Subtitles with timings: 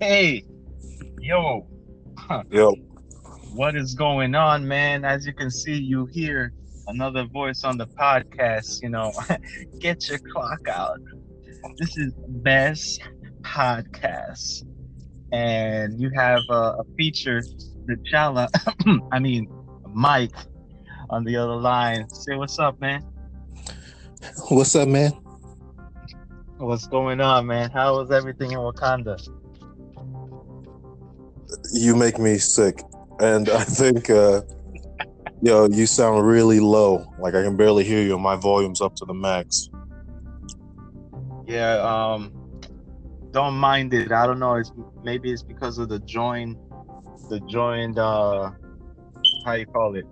[0.00, 0.44] Hey,
[1.20, 1.66] yo,
[2.50, 2.74] Yo,
[3.54, 5.06] what is going on, man?
[5.06, 6.52] As you can see, you hear
[6.86, 8.82] another voice on the podcast.
[8.82, 9.10] You know,
[9.80, 11.00] get your clock out.
[11.78, 13.00] This is Best
[13.40, 14.64] Podcast,
[15.32, 17.42] and you have a, a feature,
[17.86, 18.48] the Chala,
[19.12, 19.48] I mean,
[19.94, 20.36] Mike,
[21.08, 22.06] on the other line.
[22.10, 23.02] Say what's up, man.
[24.48, 25.12] what's up, man?
[26.58, 27.70] What's going on, man?
[27.70, 29.18] How is everything in Wakanda?
[31.76, 32.82] You make me sick,
[33.20, 34.40] and I think, uh,
[35.42, 37.04] yo, you sound really low.
[37.18, 38.18] Like I can barely hear you.
[38.18, 39.68] My volume's up to the max.
[41.46, 42.32] Yeah, um,
[43.30, 44.10] don't mind it.
[44.10, 44.54] I don't know.
[44.54, 44.72] It's
[45.04, 46.56] maybe it's because of the join,
[47.28, 47.98] the joined.
[47.98, 48.52] Uh,
[49.44, 50.06] how you call it?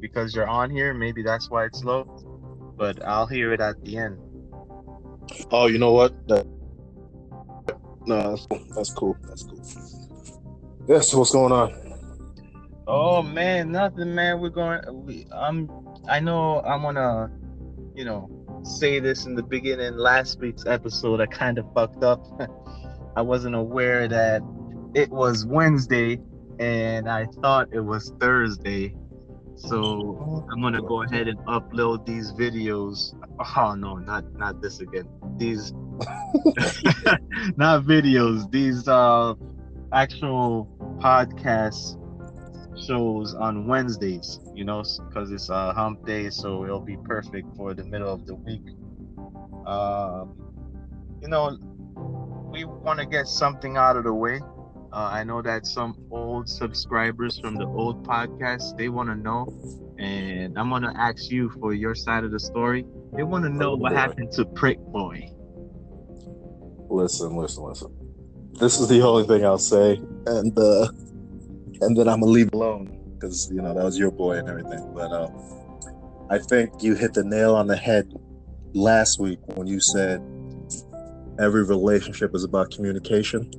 [0.00, 0.94] Because you're on here.
[0.94, 2.04] Maybe that's why it's low.
[2.78, 4.18] But I'll hear it at the end.
[5.50, 6.14] Oh, you know what?
[6.28, 6.46] That,
[8.06, 8.64] no, that's cool.
[8.74, 9.16] That's cool.
[9.22, 9.89] That's cool.
[10.90, 10.98] Yeah.
[11.02, 11.72] So what's going on?
[12.88, 14.40] Oh man, nothing, man.
[14.40, 14.80] We're going.
[15.06, 15.70] We, I'm.
[16.08, 16.62] I know.
[16.62, 17.30] I'm gonna,
[17.94, 18.28] you know,
[18.64, 19.96] say this in the beginning.
[19.96, 22.26] Last week's episode, I kind of fucked up.
[23.16, 24.42] I wasn't aware that
[24.92, 26.18] it was Wednesday,
[26.58, 28.96] and I thought it was Thursday.
[29.54, 33.14] So I'm gonna go ahead and upload these videos.
[33.38, 35.08] Oh no, not not this again.
[35.36, 35.72] These
[37.56, 38.50] not videos.
[38.50, 39.34] These uh
[39.92, 40.68] actual
[41.00, 41.96] podcast
[42.86, 44.40] shows on Wednesdays.
[44.54, 48.26] You know, because it's a hump day, so it'll be perfect for the middle of
[48.26, 48.62] the week.
[49.66, 50.34] Um,
[51.22, 51.56] you know,
[52.50, 54.40] we want to get something out of the way.
[54.92, 59.46] Uh, I know that some old subscribers from the old podcast they want to know,
[59.98, 62.84] and I'm gonna ask you for your side of the story.
[63.14, 63.96] They want to know Oh, what boy.
[63.98, 65.30] happened to Prick Boy.
[66.88, 67.99] Listen, listen, listen.
[68.60, 69.94] This is the only thing I'll say,
[70.26, 70.88] and uh,
[71.80, 74.86] and then I'm gonna leave alone because you know that was your boy and everything.
[74.94, 75.30] But uh,
[76.28, 78.12] I think you hit the nail on the head
[78.74, 80.20] last week when you said
[81.38, 83.50] every relationship is about communication,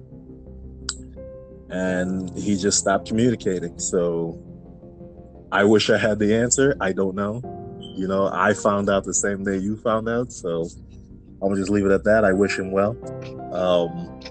[1.72, 3.80] and he just stopped communicating.
[3.80, 4.40] So
[5.52, 6.78] I wish I had the answer.
[6.80, 7.42] I don't know.
[7.98, 10.68] You know, I found out the same day you found out, so
[11.42, 12.24] I'm gonna just leave it at that.
[12.24, 12.96] I wish him well
[13.52, 14.22] um,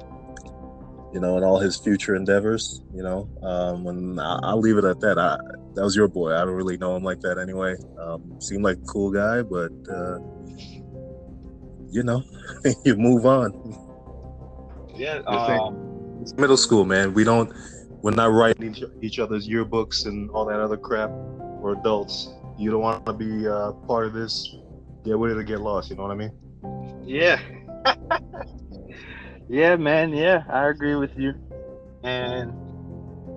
[1.12, 3.28] you know, in all his future endeavors, you know.
[3.42, 5.18] Um, and I, I'll leave it at that.
[5.18, 5.36] I,
[5.74, 6.34] that was your boy.
[6.34, 7.76] I don't really know him like that anyway.
[7.98, 10.18] Um, seemed like a cool guy, but uh,
[11.90, 12.22] you know,
[12.84, 13.52] you move on.
[14.94, 15.22] Yeah.
[15.26, 15.76] I think-
[16.22, 17.14] It's middle school, man.
[17.14, 17.52] We don't,
[18.02, 21.10] we're not writing each, each other's yearbooks and all that other crap.
[21.10, 22.30] We're adults.
[22.58, 24.54] You don't want to be uh, part of this.
[25.04, 25.88] Get with it or get lost.
[25.90, 26.32] You know what I mean?
[27.04, 27.40] Yeah.
[29.50, 30.12] yeah, man.
[30.12, 31.34] Yeah, I agree with you.
[32.04, 32.52] And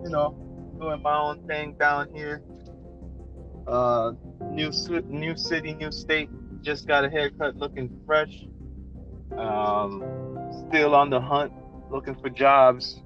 [0.03, 0.35] you know,
[0.79, 2.44] doing my own thing down here.
[3.66, 4.12] Uh,
[4.51, 4.72] new
[5.07, 6.29] new city, new state.
[6.62, 8.46] Just got a haircut, looking fresh.
[9.35, 10.03] Um,
[10.69, 11.51] still on the hunt,
[11.90, 13.01] looking for jobs.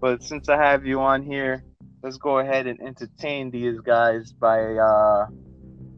[0.00, 1.62] But since I have you on here,
[2.02, 5.26] let's go ahead and entertain these guys by uh,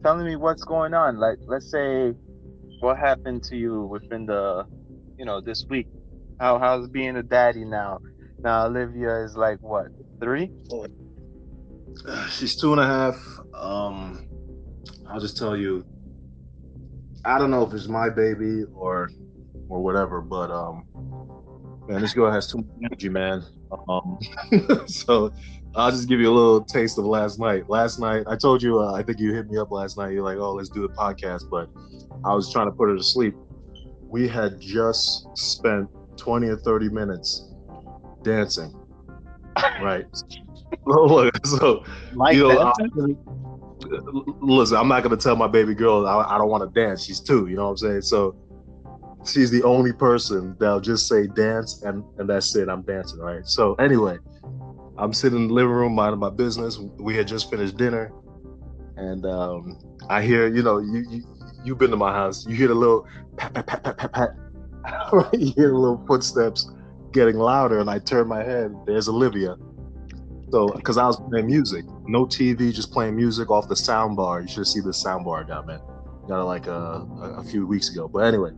[0.03, 1.17] telling me what's going on.
[1.17, 2.13] Like, let's say
[2.81, 4.65] what happened to you within the
[5.17, 5.87] you know this week
[6.39, 7.99] how how's being a daddy now
[8.39, 9.87] now olivia is like what
[10.19, 10.51] three
[12.29, 13.15] She's two and a half.
[13.53, 14.27] Um,
[15.09, 15.85] I'll just tell you,
[17.23, 19.09] I don't know if it's my baby or
[19.69, 20.85] or whatever, but um,
[21.87, 23.43] man, this girl has too much energy, man.
[23.89, 24.19] Um,
[24.87, 25.33] so
[25.75, 27.69] I'll just give you a little taste of last night.
[27.69, 30.13] Last night, I told you, uh, I think you hit me up last night.
[30.13, 31.69] You're like, oh, let's do the podcast, but
[32.23, 33.33] I was trying to put her to sleep.
[34.07, 37.53] We had just spent 20 or 30 minutes
[38.23, 38.73] dancing,
[39.81, 40.05] right?
[40.85, 41.83] Look, so
[42.13, 42.59] like you know.
[42.59, 43.15] I-
[44.41, 47.03] listen, I'm not gonna tell my baby girl I, I don't want to dance.
[47.03, 48.01] She's two, you know what I'm saying?
[48.01, 48.35] So
[49.25, 52.69] she's the only person that'll just say dance and and that's it.
[52.69, 53.45] I'm dancing, right?
[53.45, 54.17] So anyway,
[54.97, 56.79] I'm sitting in the living room minding my business.
[56.99, 58.11] We had just finished dinner,
[58.97, 59.77] and um,
[60.09, 61.23] I hear, you know, you, you
[61.63, 62.45] you've been to my house.
[62.47, 63.05] You hear the little
[63.37, 64.29] pat pat pat pat pat pat.
[65.33, 66.69] You hear little footsteps
[67.11, 68.75] getting louder, and I turn my head.
[68.85, 69.55] There's Olivia.
[70.51, 74.41] So, because I was playing music, no TV, just playing music off the sound bar.
[74.41, 75.79] You should see the sound bar I got, man.
[76.27, 76.71] Got it like uh,
[77.21, 78.07] a, a few weeks ago.
[78.07, 78.51] But anyway,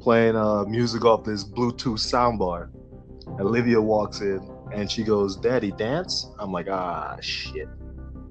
[0.00, 2.70] playing uh, music off this Bluetooth sound bar.
[3.40, 4.40] Olivia walks in
[4.72, 6.28] and she goes, Daddy, dance?
[6.38, 7.68] I'm like, ah, shit.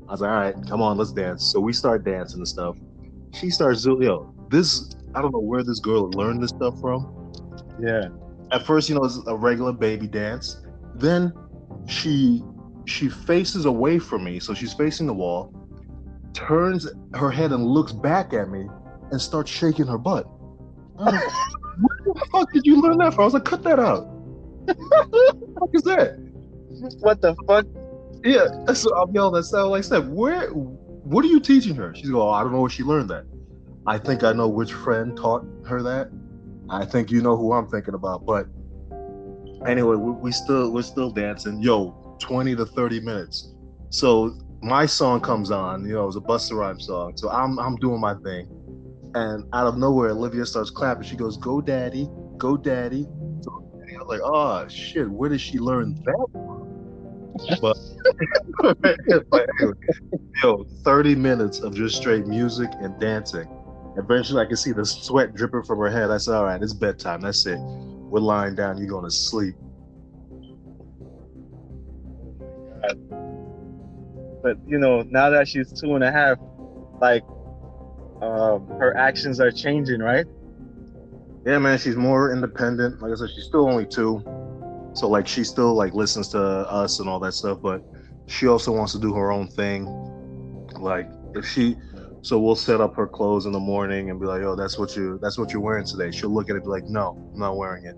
[0.07, 1.43] I was like, all right, come on, let's dance.
[1.43, 2.77] So we start dancing and stuff.
[3.33, 7.16] She starts, yo, this, I don't know where this girl learned this stuff from.
[7.81, 8.09] Yeah
[8.51, 10.62] At first, you know, it's a regular baby dance.
[10.95, 11.33] Then
[11.88, 12.44] she
[12.85, 15.53] she faces away from me, so she's facing the wall,
[16.33, 18.68] turns her head and looks back at me
[19.12, 20.25] and starts shaking her butt.
[20.97, 21.12] Where
[22.06, 23.21] the fuck did you learn that from?
[23.21, 24.07] I was like, cut that out.
[24.65, 26.18] what the fuck is that?
[27.00, 27.65] What the fuck?
[28.24, 31.94] Yeah, so I'm yelling at Steph like, Steph, where, what are you teaching her?
[31.95, 33.25] She's going, oh, I don't know where she learned that.
[33.85, 36.09] I think I know which friend taught her that.
[36.69, 38.25] I think you know who I'm thinking about.
[38.25, 38.47] But
[39.65, 41.61] anyway, we, we still we're still dancing.
[41.61, 43.53] Yo, 20 to 30 minutes.
[43.89, 45.85] So my song comes on.
[45.85, 47.13] You know, it was a Busta Rhymes song.
[47.15, 48.47] So I'm I'm doing my thing,
[49.15, 51.03] and out of nowhere, Olivia starts clapping.
[51.03, 53.07] She goes, "Go, daddy, go, daddy."
[53.41, 56.57] So I was like, "Oh shit, where did she learn that?"
[57.61, 57.77] But,
[59.31, 59.73] but anyway,
[60.43, 63.47] yo, 30 minutes of just straight music and dancing.
[63.97, 66.11] Eventually, I could see the sweat dripping from her head.
[66.11, 67.21] I said, "All right, it's bedtime.
[67.21, 67.57] That's it.
[67.59, 68.77] We're lying down.
[68.77, 69.55] You're going to sleep."
[74.44, 76.38] But you know, now that she's two and a half,
[77.01, 77.23] like
[78.21, 80.25] um, her actions are changing, right?
[81.45, 83.01] Yeah, man, she's more independent.
[83.01, 84.21] Like I said, she's still only two,
[84.93, 87.59] so like she still like listens to us and all that stuff.
[87.61, 87.83] But
[88.27, 89.85] she also wants to do her own thing.
[90.79, 91.75] Like if she,
[92.27, 94.97] so we'll set up her clothes in the morning and be like, "Oh, that's what
[94.97, 97.39] you that's what you're wearing today." She'll look at it and be like, "No, I'm
[97.39, 97.95] not wearing it,"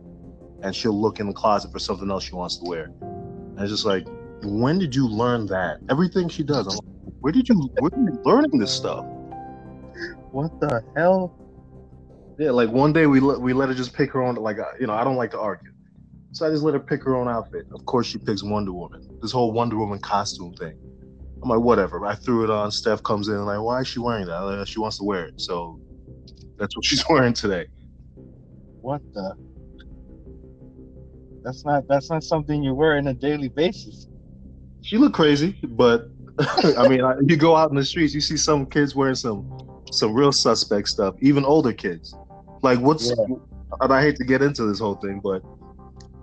[0.61, 2.91] and she'll look in the closet for something else she wants to wear.
[3.01, 4.05] And it's just like,
[4.43, 5.79] when did you learn that?
[5.89, 9.03] Everything she does, I'm like, where did you where are you learning this stuff?
[10.31, 11.35] What the hell?
[12.37, 14.35] Yeah, like one day we let we let her just pick her own.
[14.35, 15.71] Like uh, you know, I don't like to argue,
[16.33, 17.65] so I just let her pick her own outfit.
[17.71, 19.09] Of course, she picks Wonder Woman.
[19.23, 20.77] This whole Wonder Woman costume thing.
[21.41, 22.05] I'm like, whatever.
[22.05, 22.71] I threw it on.
[22.71, 24.39] Steph comes in like, why is she wearing that?
[24.39, 25.79] Like, she wants to wear it, so
[26.57, 27.67] that's what she's wearing today.
[28.81, 29.35] What the?
[31.43, 34.07] That's not that's not something you wear on a daily basis.
[34.81, 36.09] She looked crazy, but
[36.77, 39.45] I mean, I, you go out in the streets, you see some kids wearing some
[39.91, 42.15] some real suspect stuff, even older kids.
[42.61, 43.35] Like, what's Yeah.
[43.81, 45.41] and I hate to get into this whole thing, but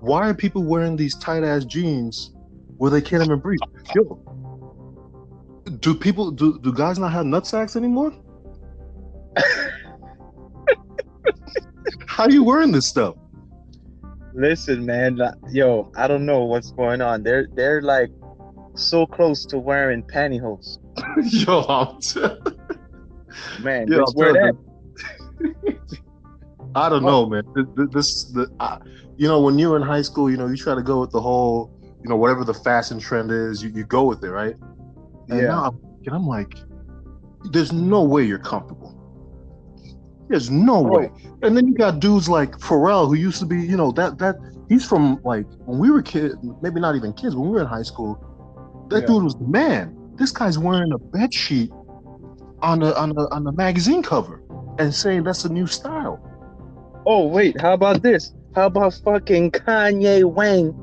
[0.00, 2.30] why are people wearing these tight ass jeans
[2.76, 3.60] where they can't even breathe?
[3.94, 4.18] Yo,
[5.80, 8.12] do people do do guys not have nut sacks anymore?
[12.06, 13.14] How are you wearing this stuff?
[14.34, 17.22] Listen, man, uh, yo, I don't know what's going on.
[17.22, 18.10] They're they're like
[18.74, 20.78] so close to wearing pantyhose.
[21.46, 22.20] Yo, I'm t-
[23.62, 24.56] Man, I'm wear that.
[26.74, 27.44] I don't know, man.
[27.54, 28.78] Th- th- This, the, I,
[29.16, 31.20] you know, when you're in high school, you know, you try to go with the
[31.20, 31.70] whole,
[32.02, 34.56] you know, whatever the fashion trend is, you, you go with it, right?
[35.28, 35.46] And Yeah.
[35.48, 36.54] now I'm, and I'm like,
[37.52, 38.92] there's no way you're comfortable.
[40.28, 40.98] There's no Bro.
[40.98, 41.10] way.
[41.42, 44.36] And then you got dudes like Pharrell, who used to be, you know, that that
[44.68, 47.66] he's from like when we were kids, maybe not even kids, when we were in
[47.66, 48.18] high school.
[48.90, 49.06] That Yeah.
[49.06, 49.96] dude was the man.
[50.16, 51.70] This guy's wearing a bed sheet
[52.62, 54.42] on the on the on the magazine cover
[54.78, 56.18] and saying that's a new style.
[57.06, 58.32] Oh wait, how about this?
[58.54, 60.74] How about fucking Kanye Wang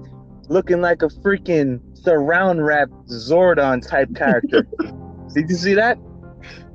[0.48, 4.68] looking like a freaking surround rap Zordon type character?
[5.34, 5.98] Did you see that?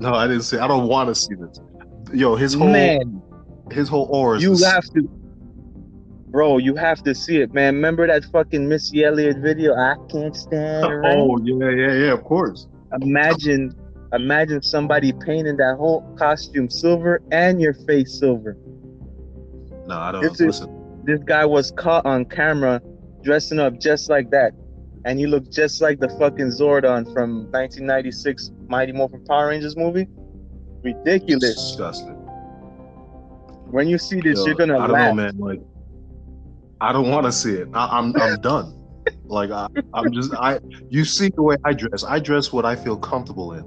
[0.01, 0.59] No, I didn't see.
[0.59, 1.61] I don't want to see this.
[2.13, 3.23] Yo, his whole Man,
[3.71, 4.41] his whole aura.
[4.41, 5.03] You have to,
[6.29, 6.59] bro.
[6.59, 7.75] You have to see it, man.
[7.75, 9.75] Remember that fucking Missy Elliott video?
[9.75, 10.87] I can't stand.
[11.07, 12.13] Oh yeah, yeah, yeah.
[12.13, 12.67] Of course.
[13.03, 13.75] Imagine,
[14.15, 18.57] imagine somebody painting that whole costume silver and your face silver.
[19.87, 20.23] No, I don't.
[20.23, 22.81] This is- listen, This guy was caught on camera
[23.23, 24.53] dressing up just like that,
[25.05, 30.07] and he looked just like the fucking Zordon from 1996 Mighty Morphin Power Rangers movie.
[30.83, 31.55] Ridiculous.
[31.57, 32.15] disgusting.
[33.71, 35.09] When you see this, Yo, you're gonna I don't laugh.
[35.15, 35.39] know, man.
[35.39, 35.61] Like,
[36.81, 37.69] I don't want to see it.
[37.75, 38.75] I, I'm I'm done.
[39.25, 40.59] Like I, I'm just I.
[40.91, 42.05] You see the way I dress.
[42.05, 43.65] I dress what I feel comfortable in.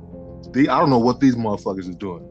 [0.54, 2.28] The I don't know what these motherfuckers are doing.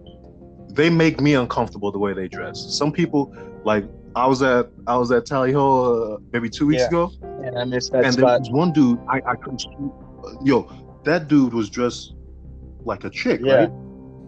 [0.73, 2.59] They make me uncomfortable the way they dress.
[2.76, 3.85] Some people like
[4.16, 6.88] I was at I was at Tally Ho uh, maybe two weeks Yeah.
[6.88, 9.64] ago, And I missed that and there was one dude I I couldn't.
[10.44, 10.70] Yo,
[11.04, 12.14] that dude was dressed
[12.85, 13.54] like a chick, Yeah.
[13.54, 13.70] right?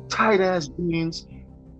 [0.09, 1.26] Tight ass jeans.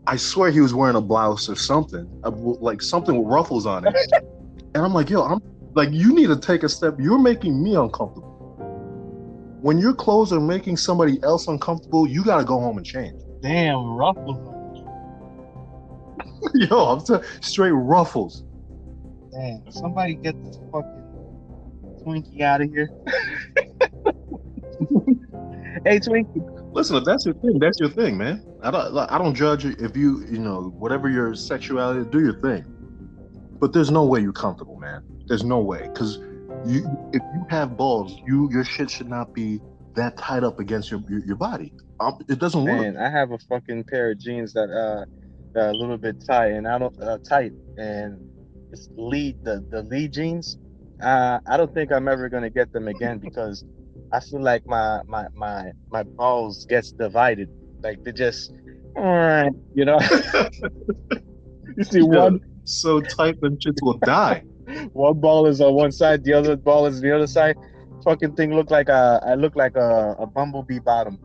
[0.07, 3.87] I swear he was wearing a blouse or something, uh, like something with ruffles on
[3.87, 3.95] it.
[4.75, 5.41] and I'm like, yo, I'm
[5.75, 6.97] like, you need to take a step.
[6.99, 8.29] You're making me uncomfortable.
[9.61, 13.21] When your clothes are making somebody else uncomfortable, you got to go home and change.
[13.43, 14.85] Damn, ruffles.
[16.55, 18.45] yo, I'm t- straight ruffles.
[19.31, 21.02] Damn, somebody get this fucking
[22.05, 22.89] Twinkie out of here.
[25.85, 26.73] hey, Twinkie.
[26.73, 28.43] Listen, if that's your thing, that's your thing, man.
[28.63, 32.39] I don't, I don't judge you if you, you know, whatever your sexuality, do your
[32.41, 32.65] thing.
[33.61, 35.03] But there's no way you're comfortable, man.
[35.29, 36.19] There's no way, because
[36.67, 39.61] you if you have balls, you your shit should not be
[39.95, 41.73] that tied up against your your, your body.
[42.01, 42.81] Um, it doesn't work.
[42.81, 45.05] Man, I have a fucking pair of jeans that uh
[45.55, 48.19] that are a little bit tight and I don't uh, tight and
[48.73, 50.57] it's lead the the lead jeans.
[51.03, 53.65] Uh, I don't think I'm ever gonna get them again because
[54.13, 57.49] I feel like my my my my balls gets divided.
[57.83, 58.53] Like they just,
[59.75, 59.99] you know.
[61.77, 64.45] you see one so tight them shits will die.
[64.93, 67.57] one ball is on one side, the other ball is the other side.
[68.05, 71.19] Fucking thing look like a I look like a, a bumblebee bottom.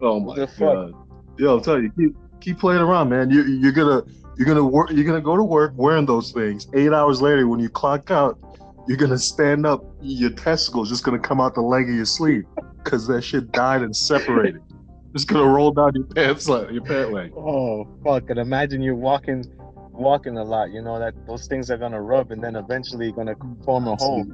[0.00, 0.94] Oh my god.
[1.38, 3.30] Yo, I'm telling you, keep, keep playing around, man.
[3.30, 4.02] You you're gonna
[4.38, 6.68] you're gonna work you're gonna go to work wearing those things.
[6.72, 8.38] Eight hours later when you clock out,
[8.86, 12.44] you're gonna stand up, your testicles just gonna come out the leg of your sleeve
[12.82, 14.62] because that shit died and separated.
[15.14, 17.32] Just gonna roll down your pants leg, your pant leg.
[17.34, 18.28] Oh fuck!
[18.28, 19.42] And imagine you're walking,
[19.90, 20.70] walking a lot.
[20.70, 24.26] You know that those things are gonna rub, and then eventually gonna form a hole.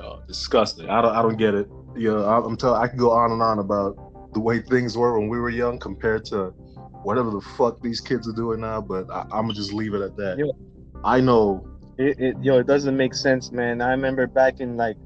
[0.00, 0.88] Oh, disgusting.
[0.88, 1.68] I don't I don't get it.
[1.96, 5.18] You know, I'm telling I can go on and on about the way things were
[5.18, 6.54] when we were young compared to
[7.02, 10.02] whatever the fuck these kids are doing now, but I, I'm gonna just leave it
[10.02, 10.38] at that.
[10.38, 10.52] Yeah.
[11.04, 11.66] I know
[11.98, 13.80] It, it, yo, it doesn't make sense, man.
[13.80, 14.96] I remember back in like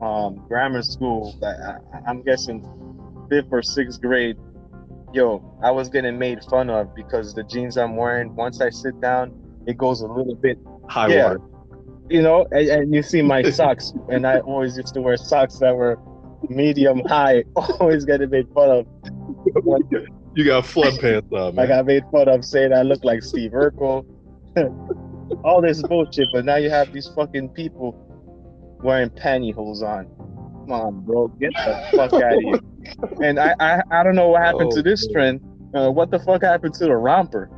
[0.00, 1.76] um, grammar school, I,
[2.08, 2.66] I'm guessing
[3.30, 4.36] fifth or sixth grade.
[5.12, 8.34] Yo, I was getting made fun of because the jeans I'm wearing.
[8.36, 9.32] Once I sit down,
[9.66, 11.24] it goes a little bit high Yeah.
[11.24, 11.40] water.
[12.10, 15.58] you know, and, and you see my socks, and I always used to wear socks
[15.58, 15.98] that were
[16.48, 17.44] medium high.
[17.80, 18.86] Always getting made fun of.
[20.36, 21.64] You got flood pants on, man.
[21.64, 24.04] I got made fun of saying I look like Steve Urkel.
[25.44, 27.94] All this bullshit, but now you have these fucking people
[28.82, 30.04] wearing pantyhose on.
[30.66, 32.60] Come on, bro, get the fuck out of here.
[33.22, 35.12] And I, I, I don't know what happened to Oh, this man.
[35.14, 35.40] trend.
[35.74, 37.48] Uh, what the fuck happened to the romper?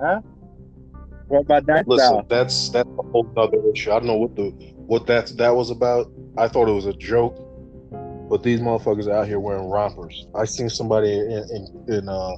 [0.00, 0.20] Huh?
[1.28, 2.26] What about that Listen, style?
[2.28, 3.90] that's that's a whole other issue.
[3.90, 4.50] I don't know what the
[4.86, 6.12] what that's that was about.
[6.36, 7.36] I thought it was a joke,
[8.28, 10.26] but these motherfuckers out here wearing rompers.
[10.34, 12.36] I seen somebody in in, in uh,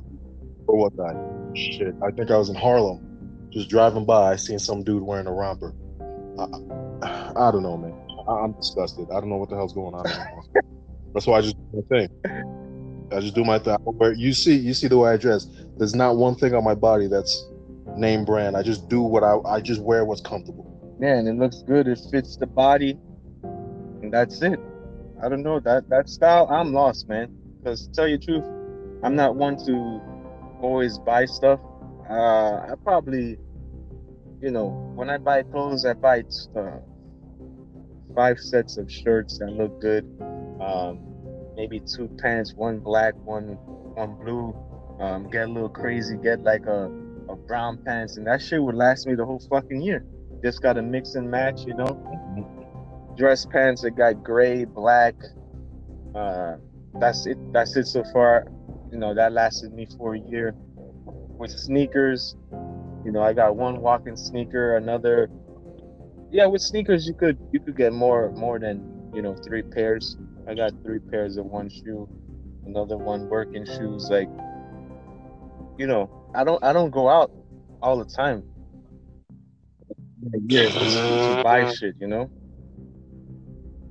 [0.66, 1.94] what that shit.
[2.02, 4.32] I think I was in Harlem, just driving by.
[4.32, 5.72] I seen some dude wearing a romper.
[6.38, 6.46] I,
[7.36, 7.94] I don't know, man.
[8.28, 9.08] I, I'm disgusted.
[9.10, 10.04] I don't know what the hell's going on.
[11.14, 12.08] that's why I just do my thing.
[13.12, 13.76] I just do my thing.
[13.76, 15.46] I You see, you see the way I dress.
[15.78, 17.46] There's not one thing on my body that's
[17.96, 18.56] name brand.
[18.56, 20.72] I just do what I I just wear what's comfortable.
[20.98, 21.86] Man, it looks good.
[21.86, 22.98] It fits the body,
[24.02, 24.58] and that's it.
[25.22, 26.46] I don't know that that style.
[26.50, 27.34] I'm lost, man.
[27.58, 28.44] Because tell you truth,
[29.02, 30.00] I'm not one to
[30.60, 31.60] always buy stuff.
[32.08, 33.38] Uh, I probably,
[34.40, 36.22] you know, when I buy clothes, I buy
[36.54, 36.78] uh,
[38.14, 40.04] five sets of shirts that look good.
[40.60, 41.00] Um,
[41.56, 43.58] maybe two pants, one black, one
[43.94, 44.54] one blue.
[45.00, 46.90] Um, get a little crazy, get like a,
[47.28, 50.04] a brown pants, and that shit would last me the whole fucking year.
[50.42, 52.55] Just gotta mix and match, you know.
[53.16, 55.14] Dress pants that got gray, black.
[56.14, 56.56] Uh,
[57.00, 57.38] that's it.
[57.52, 58.46] That's it so far.
[58.92, 60.54] You know that lasted me for a year.
[61.38, 62.36] With sneakers,
[63.04, 65.30] you know, I got one walking sneaker, another.
[66.30, 70.16] Yeah, with sneakers you could you could get more more than you know three pairs.
[70.48, 72.08] I got three pairs of one shoe,
[72.66, 74.08] another one working shoes.
[74.10, 74.28] Like,
[75.78, 77.30] you know, I don't I don't go out
[77.82, 78.42] all the time.
[80.48, 82.30] Yeah, to buy shit, you know.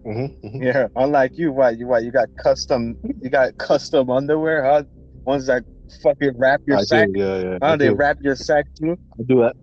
[0.05, 4.83] Mm-hmm, Yeah, unlike you, what you what you got custom you got custom underwear, huh?
[5.25, 5.63] Ones that
[6.03, 7.07] fucking wrap your I sack.
[7.11, 7.57] do, yeah, yeah.
[7.61, 7.71] Huh?
[7.73, 7.95] I They do.
[7.95, 8.97] wrap your sack too.
[9.19, 9.55] I do that.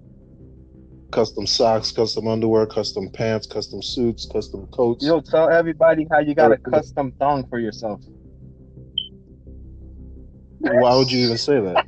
[1.12, 5.04] Custom socks, custom underwear, custom pants, custom suits, custom coats.
[5.06, 8.00] Yo, tell everybody how you got a custom thong for yourself.
[10.58, 11.86] Why would you even say that?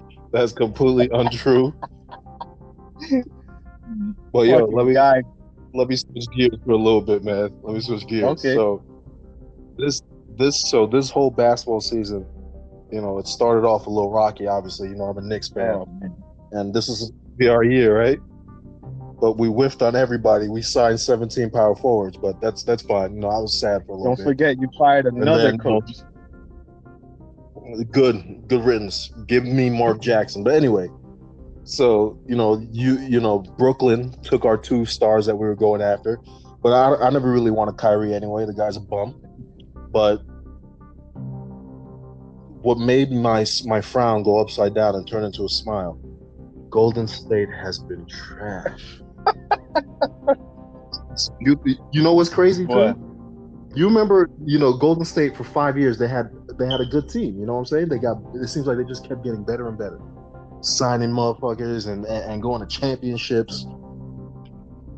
[0.32, 1.74] That's completely untrue.
[4.32, 5.22] Well, yo, let me guy.
[5.76, 7.50] Let me switch gears for a little bit, man.
[7.62, 8.24] Let me switch gears.
[8.24, 8.54] Okay.
[8.54, 8.82] So
[9.78, 10.02] this
[10.38, 12.26] this so this whole basketball season,
[12.90, 14.46] you know, it started off a little rocky.
[14.46, 15.84] Obviously, you know, I'm a Knicks fan,
[16.52, 18.18] and this is be our year, right?
[19.20, 20.48] But we whiffed on everybody.
[20.48, 23.14] We signed 17 power forwards, but that's that's fine.
[23.14, 24.24] You know, I was sad for a little Don't bit.
[24.24, 25.90] forget you fired another then, coach.
[27.90, 30.88] good good riddance give me mark jackson but anyway
[31.66, 35.82] so you know you you know brooklyn took our two stars that we were going
[35.82, 36.18] after
[36.62, 39.20] but i, I never really wanted Kyrie anyway the guy's a bum
[39.92, 40.18] but
[42.62, 46.00] what made my my frown go upside down and turn into a smile
[46.70, 49.00] golden state has been trash
[51.40, 51.60] you
[51.92, 52.72] you know what's crazy too?
[52.72, 52.96] What?
[53.74, 57.10] You remember, you know, Golden State for five years they had they had a good
[57.10, 57.38] team.
[57.38, 57.88] You know what I'm saying?
[57.88, 60.00] They got it seems like they just kept getting better and better.
[60.60, 63.66] Signing motherfuckers and, and, going to championships.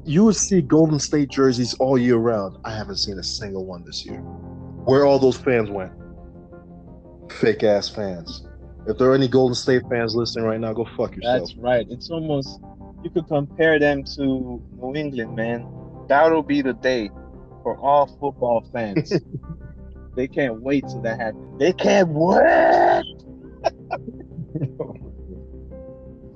[0.05, 2.57] You would see Golden State jerseys all year round.
[2.65, 4.19] I haven't seen a single one this year.
[4.19, 5.93] Where all those fans went?
[7.31, 8.47] Fake ass fans.
[8.87, 11.41] If there are any Golden State fans listening right now, go fuck yourself.
[11.41, 11.87] That's right.
[11.91, 12.61] It's almost
[13.05, 15.69] you could compare them to New England, man.
[16.09, 17.11] That'll be the day
[17.63, 19.13] for all football fans.
[20.17, 21.59] they can't wait till that happens.
[21.59, 23.05] They can't wait.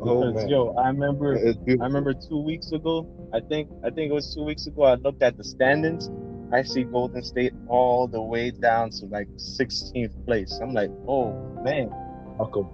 [0.04, 3.06] Oh, Because, yo, I remember I remember two weeks ago.
[3.32, 4.82] I think I think it was two weeks ago.
[4.84, 6.10] I looked at the standings.
[6.52, 10.58] I see Golden State all the way down to like 16th place.
[10.62, 11.32] I'm like, oh
[11.62, 11.90] man,
[12.38, 12.68] Fuck 'em.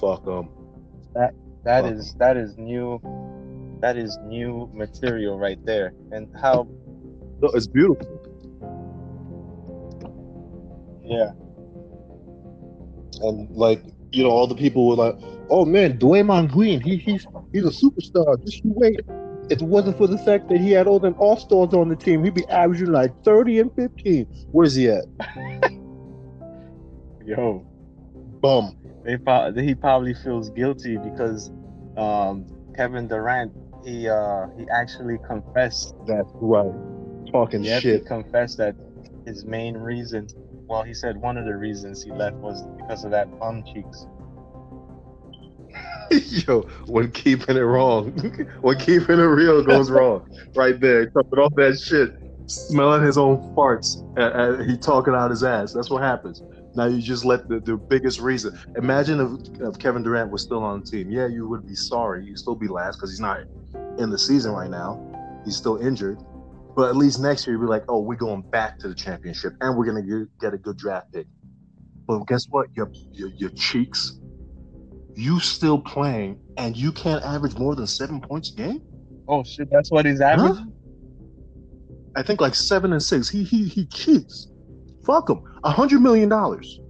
[0.00, 0.48] Fuck 'em.
[1.64, 1.92] that Fuck.
[1.92, 3.00] is that is new.
[3.80, 5.92] That is new material right there.
[6.12, 6.66] And how
[7.42, 8.06] No, it's beautiful.
[11.04, 11.32] yeah,
[13.20, 15.16] And like, you know, all the people were like,
[15.50, 18.42] "Oh man, Draymond Green, he, he's he's a superstar.
[18.44, 19.00] Just you wait.
[19.48, 21.94] If it wasn't for the fact that he had all them all stars on the
[21.96, 24.26] team, he'd be averaging like 30 and 15.
[24.50, 25.04] Where's he at?
[27.24, 27.64] yo,
[28.40, 28.76] Bum.
[29.04, 31.50] they pro- he probably feels guilty because
[31.96, 32.44] um,
[32.76, 33.52] Kevin Durant
[33.84, 36.72] he uh he actually confessed That's right.
[37.30, 38.06] Talking Yep, he shit.
[38.06, 38.74] confessed that
[39.26, 40.28] his main reason,
[40.68, 44.06] well, he said one of the reasons he left was because of that bum cheeks.
[46.46, 48.12] Yo, when keeping it wrong,
[48.60, 52.14] when keeping it real goes wrong, right there, talking all that shit,
[52.46, 55.72] smelling his own farts, and, and he talking out his ass.
[55.72, 56.42] That's what happens.
[56.74, 58.58] Now you just let the, the biggest reason.
[58.76, 61.10] Imagine if, if Kevin Durant was still on the team.
[61.10, 62.24] Yeah, you would be sorry.
[62.24, 63.40] You'd still be last because he's not
[63.98, 65.00] in the season right now.
[65.44, 66.18] He's still injured.
[66.76, 69.54] But at least next year, you'd be like, oh, we're going back to the championship,
[69.62, 71.26] and we're gonna get, get a good draft pick.
[72.06, 72.68] But guess what?
[72.76, 74.18] Your your, your cheeks
[75.16, 78.82] you still playing and you can't average more than seven points a game?
[79.28, 80.72] Oh shit, that's what he's averaging.
[82.16, 83.28] I think like seven and six.
[83.28, 84.48] He he he cheats.
[85.04, 85.42] Fuck him.
[85.64, 86.80] A hundred million dollars.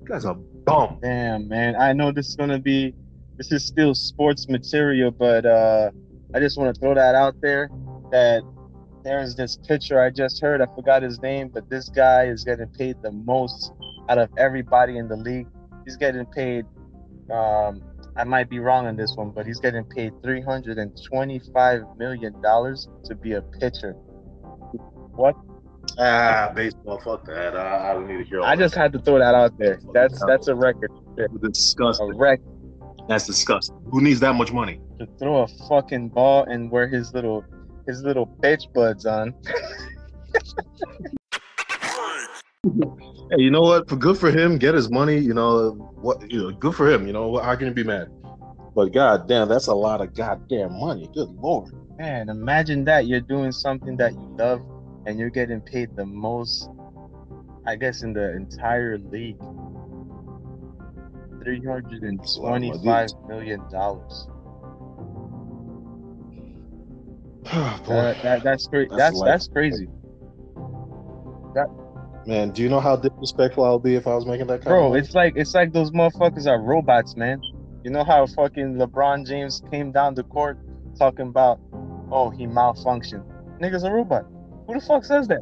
[0.00, 0.98] You guys a bum.
[1.02, 1.76] Damn, man.
[1.76, 2.94] I know this is gonna be,
[3.36, 5.90] this is still sports material, but uh,
[6.34, 7.70] I just want to throw that out there.
[8.10, 8.42] That
[9.04, 10.60] there's this pitcher I just heard.
[10.60, 13.72] I forgot his name, but this guy is getting paid the most
[14.08, 15.46] out of everybody in the league.
[15.84, 16.66] He's getting paid.
[17.30, 17.82] Um,
[18.16, 21.82] I might be wrong on this one, but he's getting paid three hundred and twenty-five
[21.96, 23.92] million dollars to be a pitcher.
[25.12, 25.36] What?
[25.98, 27.00] Ah, baseball.
[27.00, 27.56] Fuck that.
[27.56, 29.80] I, I don't need to hear all I just had to throw that out there.
[29.92, 30.90] That's that's a record.
[31.16, 31.28] that.
[32.00, 32.46] A record.
[33.08, 33.76] That's disgusting.
[33.90, 34.80] Who needs that much money?
[35.00, 37.42] to throw a fucking ball and wear his little
[37.86, 39.34] his little bitch buds on.
[43.30, 43.88] Hey, you know what?
[43.88, 45.16] For good for him, get his money.
[45.16, 46.28] You know what?
[46.30, 47.06] You know, good for him.
[47.06, 47.44] You know what?
[47.44, 48.08] How can you be mad?
[48.74, 51.08] But goddamn, that's a lot of goddamn money.
[51.14, 51.72] Good lord.
[51.98, 54.60] Man, imagine that you're doing something that you love
[55.06, 56.68] and you're getting paid the most,
[57.66, 59.38] I guess, in the entire league.
[61.44, 64.28] Three hundred and twenty-five million dollars.
[67.52, 67.94] Ah, boy.
[67.94, 68.88] That, that, that's crazy.
[68.90, 69.28] That's That's life.
[69.28, 69.88] that's crazy,
[72.26, 74.64] Man, do you know how disrespectful I would be if I was making that of
[74.64, 74.94] bro.
[74.94, 77.40] It's like it's like those motherfuckers are robots, man.
[77.82, 80.58] You know how fucking LeBron James came down the court
[80.98, 81.58] talking about,
[82.12, 83.24] oh, he malfunctioned.
[83.58, 84.26] Nigga's a robot.
[84.66, 85.40] Who the fuck says that?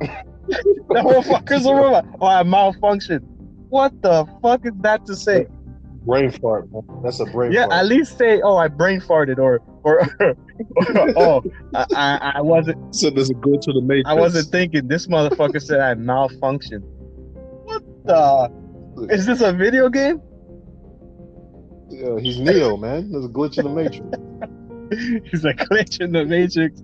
[0.00, 2.06] the motherfucker's a robot.
[2.20, 3.24] Oh, I malfunctioned.
[3.70, 5.46] What the fuck is that to say?
[6.04, 6.70] brain fart.
[6.72, 6.82] Man.
[7.02, 7.52] That's a brain fart.
[7.52, 7.72] Yeah, fart.
[7.72, 10.06] at least say, oh, I brain farted, or or,
[11.16, 11.42] oh,
[11.74, 14.10] I, I, I wasn't so there's a go to the matrix.
[14.10, 14.88] I wasn't thinking.
[14.88, 16.82] This motherfucker said I malfunctioned.
[17.64, 19.14] What the?
[19.14, 20.20] Is this a video game?
[21.88, 23.10] Yeah, he's Neo, man.
[23.10, 25.30] There's a glitch in the matrix.
[25.30, 26.82] He's a glitch in the matrix.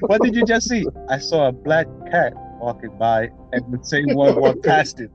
[0.00, 0.86] what did you just see?
[1.10, 5.10] I saw a black cat walking by, and the same one walked past it.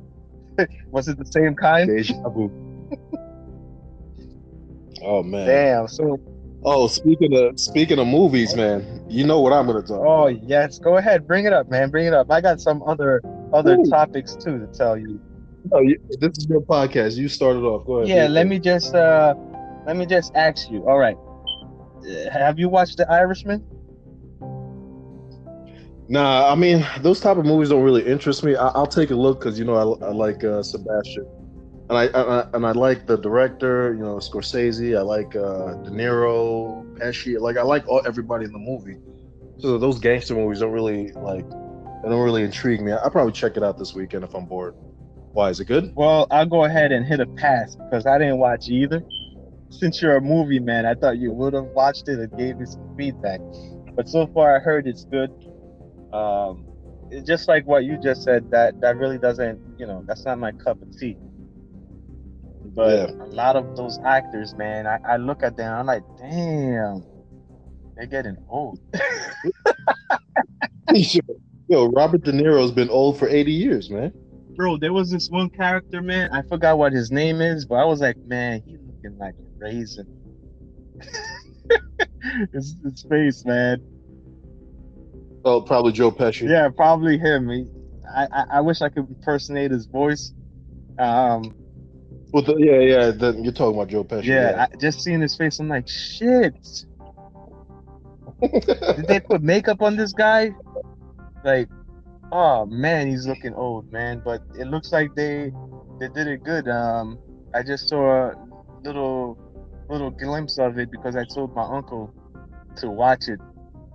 [0.91, 1.89] Was it the same kind?
[1.89, 2.51] Deja vu.
[5.01, 5.47] Oh man.
[5.47, 5.87] Damn.
[5.87, 6.19] So,
[6.63, 10.01] Oh, speaking of speaking of movies, man, you know what I'm gonna talk.
[10.05, 12.29] oh yes, go ahead, bring it up, man, bring it up.
[12.29, 13.21] I got some other
[13.53, 13.85] other Ooh.
[13.89, 15.21] topics too to tell you.
[15.71, 17.15] No, you, this is your podcast.
[17.15, 17.85] You started off.
[17.85, 18.09] Go ahead.
[18.09, 19.35] Yeah, let me just uh,
[19.85, 20.85] let me just ask you.
[20.87, 21.15] All right,
[22.31, 23.63] have you watched The Irishman?
[26.09, 28.55] Nah, I mean those type of movies don't really interest me.
[28.55, 31.25] I, I'll take a look because you know I, I like uh, Sebastian,
[31.89, 33.93] and I, I and I like the director.
[33.93, 34.97] You know Scorsese.
[34.97, 37.39] I like uh, De Niro, Pesci.
[37.39, 38.97] Like I like all, everybody in the movie.
[39.57, 41.49] So those gangster movies don't really like.
[41.49, 42.93] They don't really intrigue me.
[42.93, 44.73] I'll probably check it out this weekend if I'm bored.
[45.33, 45.91] Why is it good?
[45.95, 49.03] Well, I'll go ahead and hit a pass because I didn't watch either.
[49.69, 52.65] since you're a movie man, I thought you would have watched it and gave me
[52.65, 53.39] some feedback.
[53.95, 55.29] But so far, I heard it's good.
[56.13, 56.65] Um,
[57.11, 58.49] it's just like what you just said.
[58.51, 61.17] That that really doesn't, you know, that's not my cup of tea.
[62.75, 63.23] But Yeah.
[63.23, 67.03] a lot of those actors, man, I, I look at them, I'm like, damn,
[67.95, 68.79] they're getting old.
[71.67, 74.11] Yo, Robert De Niro's been old for 80 years, man.
[74.55, 76.29] Bro, there was this one character, man.
[76.33, 79.65] I forgot what his name is, but I was like, man, he looking like a
[79.65, 80.07] raisin.
[82.53, 83.81] his, his face, man.
[85.45, 86.49] Oh, probably Joe Pesci.
[86.49, 87.49] Yeah, probably him.
[87.49, 87.67] He,
[88.13, 90.33] I, I I wish I could impersonate his voice.
[90.97, 91.55] Um,
[92.31, 93.11] Well, the, yeah, yeah.
[93.11, 94.25] The, you're talking about Joe Pesci.
[94.25, 96.53] yeah, I, just seeing his face, I'm like, shit.
[98.41, 100.51] Did they put makeup on this guy?
[101.43, 101.69] Like,
[102.31, 104.21] oh man, he's looking old, man.
[104.23, 105.51] But it looks like they
[105.99, 106.67] they did it good.
[106.67, 107.17] Um,
[107.53, 108.35] I just saw a
[108.83, 109.37] little
[109.89, 112.13] little glimpse of it because I told my uncle
[112.77, 113.39] to watch it.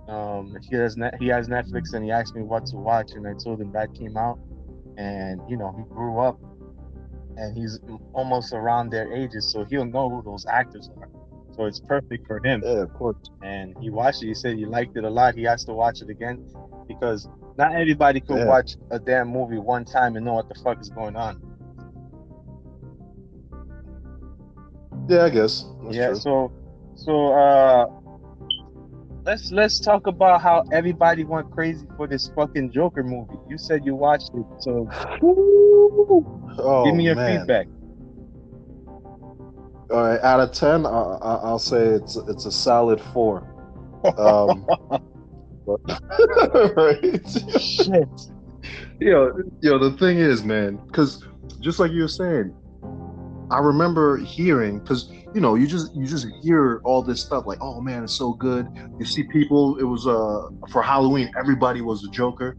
[0.07, 3.27] Um, he has net, he has Netflix and he asked me what to watch, and
[3.27, 4.39] I told him that came out,
[4.97, 6.39] and you know he grew up,
[7.37, 7.79] and he's
[8.13, 11.09] almost around their ages, so he'll know who those actors are.
[11.55, 13.15] So it's perfect for him yeah, of course.
[13.41, 14.27] and he watched it.
[14.27, 15.35] He said he liked it a lot.
[15.35, 16.45] He has to watch it again
[16.87, 18.45] because not everybody could Yeah.
[18.45, 21.41] watch a damn movie one time and know what the fuck is going on.
[25.07, 25.65] Yeah, I guess.
[25.83, 26.07] That's yeah.
[26.07, 26.15] true.
[26.15, 26.51] So,
[26.95, 27.85] so uh,
[29.23, 33.37] let's let's talk about how everybody went crazy for this fucking Joker movie.
[33.49, 34.89] You said you watched it, so
[36.59, 37.39] Oh, give me your man.
[37.39, 37.67] feedback.
[39.91, 43.47] All right, out of ten, I, I, I'll say it's it's a solid four.
[44.17, 44.65] Um,
[46.75, 47.29] right?
[47.59, 48.09] Shit.
[48.99, 51.23] Yo, yo, the thing is, man, because
[51.59, 52.53] just like you were saying,
[53.51, 57.59] I remember hearing because you know you just you just hear all this stuff like,
[57.61, 58.67] oh man, it's so good.
[58.99, 59.77] You see people.
[59.77, 62.57] It was uh for Halloween, everybody was a Joker.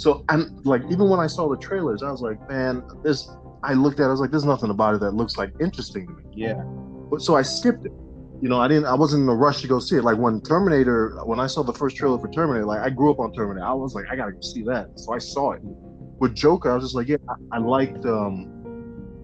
[0.00, 3.28] So and like even when I saw the trailers, I was like, man, this.
[3.62, 6.06] I looked at, it, I was like, there's nothing about it that looks like interesting
[6.06, 6.22] to me.
[6.34, 6.54] Yeah.
[7.10, 7.92] But so I skipped it.
[8.40, 8.86] You know, I didn't.
[8.86, 10.02] I wasn't in a rush to go see it.
[10.02, 13.18] Like when Terminator, when I saw the first trailer for Terminator, like I grew up
[13.18, 13.66] on Terminator.
[13.66, 14.98] I was like, I gotta go see that.
[14.98, 15.60] So I saw it.
[15.62, 18.46] With Joker, I was just like, yeah, I, I liked um,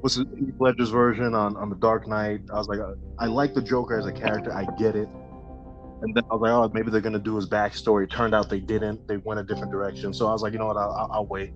[0.02, 2.42] what's Heath Ledger's version on on the Dark Knight.
[2.52, 4.52] I was like, uh, I like the Joker as a character.
[4.52, 5.08] I get it.
[6.02, 8.10] And then I was like, oh, maybe they're gonna do his backstory.
[8.10, 9.06] Turned out they didn't.
[9.08, 10.12] They went a different direction.
[10.12, 10.76] So I was like, you know what?
[10.76, 11.52] I'll, I'll, wait.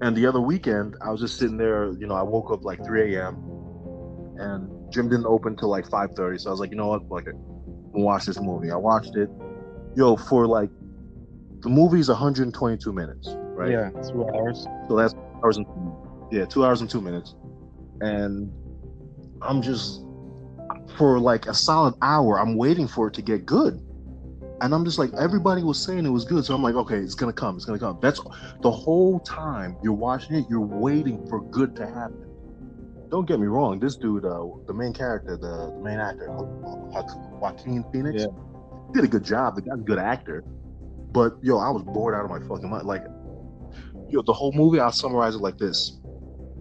[0.00, 1.92] And the other weekend, I was just sitting there.
[1.92, 3.34] You know, I woke up like 3 a.m.
[4.38, 6.40] and gym didn't open till like 5:30.
[6.40, 7.08] So I was like, you know what?
[7.08, 7.34] Fuck it.
[7.34, 8.70] I'm gonna watch this movie.
[8.70, 9.28] I watched it.
[9.96, 10.70] Yo, for like
[11.60, 13.70] the movie's 122 minutes, right?
[13.70, 13.90] Yeah.
[13.90, 14.66] Two hours.
[14.88, 15.66] So that's hours and
[16.30, 17.34] yeah, two hours and two minutes.
[18.00, 18.52] And
[19.42, 20.05] I'm just
[20.96, 23.80] for like a solid hour, I'm waiting for it to get good.
[24.62, 26.44] And I'm just like, everybody was saying it was good.
[26.44, 27.98] So I'm like, okay, it's gonna come, it's gonna come.
[28.00, 28.20] That's
[28.62, 32.22] the whole time you're watching it, you're waiting for good to happen.
[33.10, 36.88] Don't get me wrong, this dude, uh, the main character, the, the main actor, Jo-
[37.40, 38.28] Joaquin Phoenix, Yeah.
[38.94, 39.54] did a good job.
[39.56, 40.42] The guy's a good actor.
[41.12, 42.86] But yo, I was bored out of my fucking mind.
[42.86, 43.04] Like,
[44.08, 46.00] yo, the whole movie, I'll summarize it like this: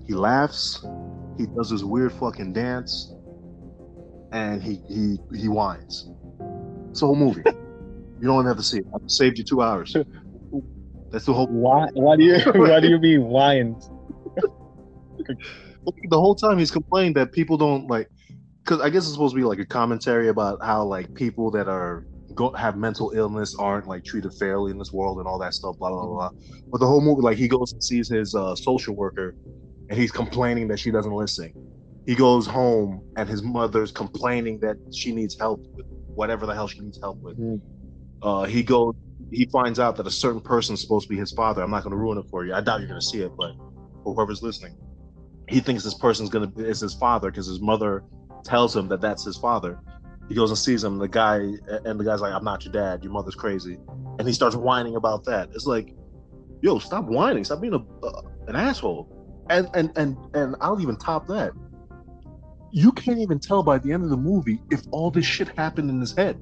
[0.06, 0.86] he laughs,
[1.38, 3.14] he does this weird fucking dance,
[4.31, 6.09] and he he he whines.
[6.89, 7.41] It's the whole movie.
[8.19, 8.85] you don't have to see it.
[8.93, 9.95] I saved you two hours.
[11.11, 11.47] That's the whole.
[11.47, 11.88] Why?
[11.93, 12.38] Why do you?
[12.53, 13.89] What do you mean whines?
[16.09, 18.09] The whole time he's complaining that people don't like,
[18.63, 21.67] because I guess it's supposed to be like a commentary about how like people that
[21.67, 25.53] are go have mental illness aren't like treated fairly in this world and all that
[25.53, 25.77] stuff.
[25.77, 26.29] Blah blah blah.
[26.29, 26.29] blah.
[26.71, 29.35] But the whole movie, like he goes and sees his uh, social worker,
[29.89, 31.53] and he's complaining that she doesn't listen.
[32.05, 36.67] He goes home and his mother's complaining that she needs help with whatever the hell
[36.67, 37.37] she needs help with.
[37.39, 37.61] Mhm.
[38.21, 38.93] Uh, he goes,
[39.31, 41.61] he finds out that a certain person's supposed to be his father.
[41.63, 42.53] I'm not going to ruin it for you.
[42.53, 43.53] I doubt you're going to see it, but
[44.03, 44.75] for whoever's listening,
[45.47, 48.03] he thinks this person's going to is his father because his mother
[48.43, 49.79] tells him that that's his father.
[50.29, 50.97] He goes and sees him.
[50.97, 51.37] The guy
[51.85, 53.03] and the guy's like, "I'm not your dad.
[53.03, 53.77] Your mother's crazy,"
[54.17, 55.49] and he starts whining about that.
[55.53, 55.93] It's like,
[56.61, 57.43] yo, stop whining.
[57.43, 59.07] Stop being a uh, an asshole.
[59.51, 61.51] And and and and I'll even top that.
[62.71, 65.89] You can't even tell by the end of the movie if all this shit happened
[65.89, 66.39] in his head.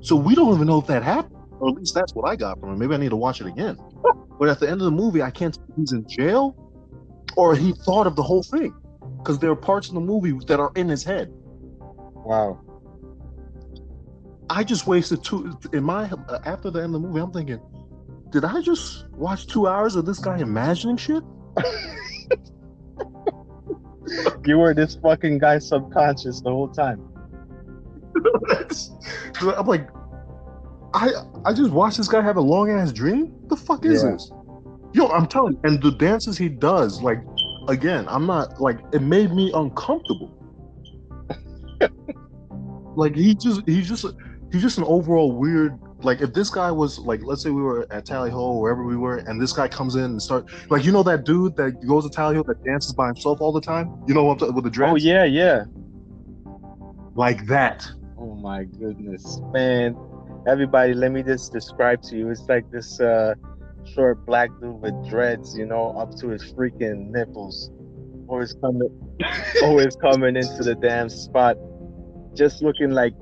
[0.00, 2.60] So we don't even know if that happened, or at least that's what I got
[2.60, 2.76] from it.
[2.76, 3.78] Maybe I need to watch it again.
[4.38, 6.54] But at the end of the movie, I can't tell if he's in jail
[7.38, 8.74] or he thought of the whole thing,
[9.16, 11.32] because there are parts in the movie that are in his head.
[11.80, 12.60] Wow.
[14.50, 16.10] I just wasted two in my
[16.44, 17.20] after the end of the movie.
[17.20, 17.60] I'm thinking,
[18.30, 21.22] did I just watch two hours of this guy imagining shit?
[24.46, 27.02] You were this fucking guy's subconscious the whole time.
[29.58, 29.88] I'm like,
[30.94, 31.10] I
[31.44, 33.32] I just watched this guy have a long ass dream.
[33.48, 34.12] The fuck is Yeah.
[34.12, 34.30] this?
[34.94, 37.18] Yo, I'm telling you, and the dances he does, like,
[37.68, 40.32] again, I'm not like it made me uncomfortable.
[42.96, 44.06] like he just he's just
[44.52, 45.78] he's just an overall weird.
[46.02, 48.96] Like if this guy was like, let's say we were at Tally Ho, wherever we
[48.96, 52.04] were, and this guy comes in and start like, you know that dude that goes
[52.04, 54.02] to Tally Ho that dances by himself all the time.
[54.06, 54.92] You know what I'm talking with the dress?
[54.92, 55.64] Oh yeah, yeah.
[57.14, 57.88] like that.
[58.18, 59.96] Oh my goodness, man!
[60.46, 62.30] Everybody, let me just describe to you.
[62.30, 63.34] It's like this uh,
[63.84, 67.70] short black dude with dreads, you know, up to his freaking nipples,
[68.28, 68.90] always coming,
[69.62, 71.56] always coming into the damn spot,
[72.36, 73.14] just looking like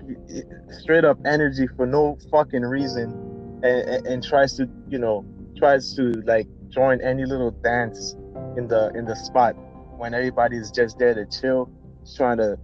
[0.81, 5.24] straight up energy for no fucking reason, and, and, tries to, you know,
[5.57, 8.14] tries to like join any little dance
[8.57, 9.55] in the in the spot
[9.96, 11.70] when everybody's just there to chill,
[12.16, 12.59] trying to,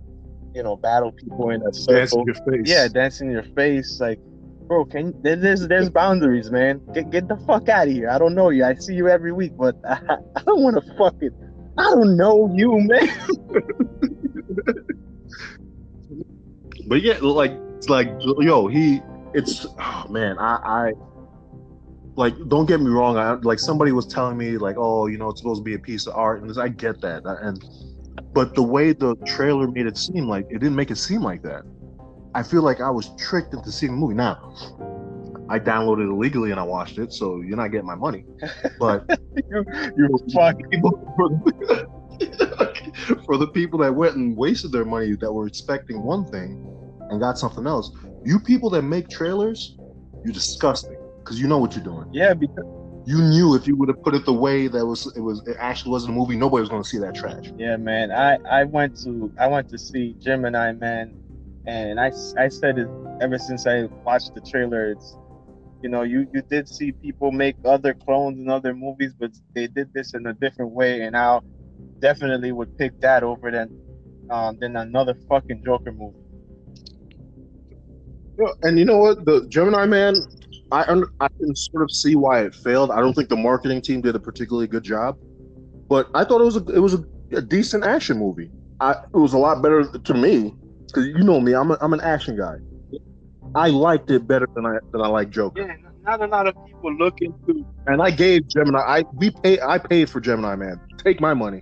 [0.54, 2.20] you know, battle people in a Dance circle.
[2.20, 2.62] in your face.
[2.66, 4.18] Yeah, dancing in your face, like,
[4.66, 6.80] bro, can there's there's boundaries, man.
[6.92, 8.10] Get get the fuck out of here.
[8.10, 8.64] I don't know you.
[8.64, 10.00] I see you every week, but I,
[10.36, 11.30] I don't want to fucking.
[11.78, 13.08] I don't know you, man.
[16.90, 19.00] But yeah, like it's like yo, he
[19.32, 20.92] it's oh man, I I
[22.16, 25.28] like don't get me wrong, I like somebody was telling me like, oh, you know,
[25.28, 27.22] it's supposed to be a piece of art, and I get that.
[27.24, 27.64] And
[28.32, 31.42] but the way the trailer made it seem like it didn't make it seem like
[31.42, 31.62] that.
[32.34, 34.14] I feel like I was tricked into seeing the movie.
[34.14, 34.52] Now,
[35.48, 38.24] I downloaded it illegally and I watched it, so you're not getting my money.
[38.80, 39.04] But
[39.48, 39.64] you
[39.96, 40.58] you fuck.
[40.72, 46.02] people for the, for the people that went and wasted their money that were expecting
[46.02, 46.66] one thing
[47.10, 47.90] and got something else.
[48.24, 49.76] You people that make trailers,
[50.24, 52.08] you're disgusting because you know what you're doing.
[52.12, 52.64] Yeah, because
[53.06, 55.56] You knew if you would have put it the way that was it was it
[55.58, 57.52] actually wasn't a movie, nobody was going to see that trash.
[57.56, 58.12] yeah, man.
[58.12, 61.16] I I went to I went to see Gemini Man,
[61.66, 62.88] and I I said it
[63.20, 64.92] ever since I watched the trailer.
[64.92, 65.16] It's
[65.82, 69.66] you know you you did see people make other clones in other movies, but they
[69.66, 71.40] did this in a different way, and I
[72.00, 73.70] definitely would pick that over than
[74.30, 76.19] um than another fucking Joker movie.
[78.62, 79.24] And you know what?
[79.24, 80.14] The Gemini Man,
[80.72, 80.82] I
[81.20, 82.90] I can sort of see why it failed.
[82.90, 85.16] I don't think the marketing team did a particularly good job,
[85.88, 88.50] but I thought it was a it was a, a decent action movie.
[88.80, 90.54] I it was a lot better to me
[90.86, 92.56] because you know me, I'm a, I'm an action guy.
[93.54, 96.54] I liked it better than I than I like Joker, Yeah, not a lot of
[96.66, 97.66] people look into.
[97.86, 98.78] and I gave Gemini.
[98.78, 100.80] I we pay I paid for Gemini Man.
[100.98, 101.60] Take my money.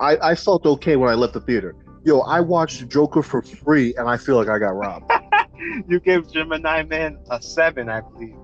[0.00, 1.74] I I felt okay when I left the theater.
[2.04, 5.10] Yo, I watched Joker for free, and I feel like I got robbed.
[5.88, 8.34] You gave Gemini Man a seven, I believe.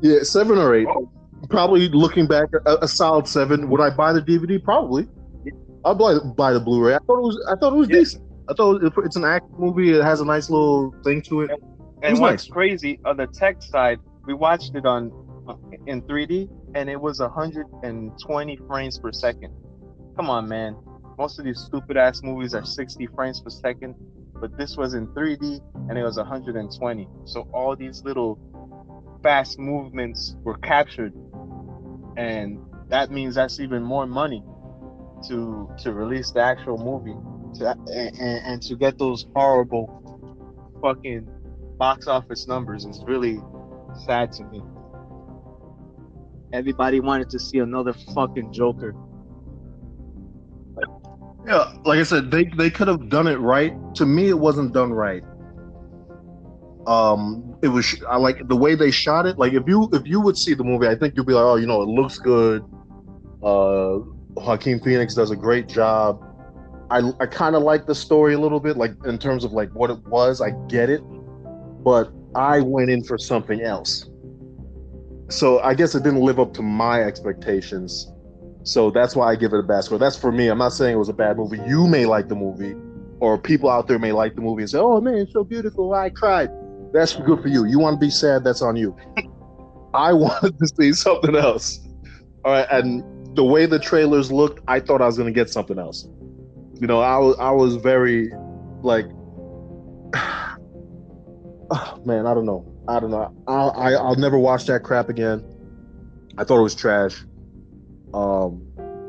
[0.00, 0.86] Yeah, seven or eight.
[0.88, 1.10] Oh.
[1.50, 3.68] Probably looking back, a, a solid seven.
[3.70, 4.62] Would I buy the DVD?
[4.62, 5.06] Probably.
[5.84, 6.94] I'd buy, buy the Blu-ray.
[6.94, 7.46] I thought it was.
[7.50, 7.98] I thought it was Yeah.
[7.98, 8.24] decent.
[8.50, 9.92] I thought it, it's an action movie.
[9.96, 11.50] It has a nice little thing to it.
[12.02, 12.52] And was what's nice.
[12.52, 15.12] crazy on the tech side, we watched it on
[15.48, 15.54] uh,
[15.86, 19.52] in 3D, and it was 120 frames per second.
[20.16, 20.76] Come on, man.
[21.18, 23.94] Most of these stupid ass movies are 60 frames per second,
[24.40, 27.08] but this was in 3D and it was 120.
[27.24, 28.38] So all these little
[29.22, 31.12] fast movements were captured,
[32.16, 34.42] and that means that's even more money
[35.28, 37.16] to to release the actual movie
[37.54, 39.88] to, and, and, to get those horrible
[40.80, 41.28] fucking
[41.76, 43.40] box office numbers is really
[44.06, 44.62] sad to me.
[46.52, 48.94] Everybody wanted to see another fucking Joker.
[51.48, 53.72] Yeah, like I said, they they could have done it right.
[53.94, 55.22] To me, it wasn't done right.
[56.86, 59.38] Um, it was I like the way they shot it.
[59.38, 61.56] Like if you if you would see the movie, I think you'd be like, oh,
[61.56, 62.62] you know, it looks good.
[63.42, 64.00] Uh,
[64.34, 66.22] Joaquin Phoenix does a great job.
[66.90, 69.70] I I kind of like the story a little bit, like in terms of like
[69.74, 70.42] what it was.
[70.42, 71.00] I get it,
[71.82, 74.04] but I went in for something else.
[75.30, 78.12] So I guess it didn't live up to my expectations.
[78.68, 79.96] So that's why I give it a bad score.
[79.96, 80.48] That's for me.
[80.48, 81.58] I'm not saying it was a bad movie.
[81.66, 82.76] You may like the movie,
[83.18, 85.94] or people out there may like the movie and say, "Oh man, it's so beautiful.
[85.94, 86.50] I cried."
[86.92, 87.64] That's good for you.
[87.64, 88.44] You want to be sad?
[88.44, 88.94] That's on you.
[89.94, 91.80] I wanted to see something else.
[92.44, 93.02] All right, and
[93.34, 96.06] the way the trailers looked, I thought I was going to get something else.
[96.78, 98.30] You know, I was I was very
[98.82, 99.06] like,
[101.70, 102.70] oh, man, I don't know.
[102.86, 103.34] I don't know.
[103.46, 105.42] I'll, I, I'll never watch that crap again.
[106.36, 107.24] I thought it was trash.
[108.14, 108.62] Um,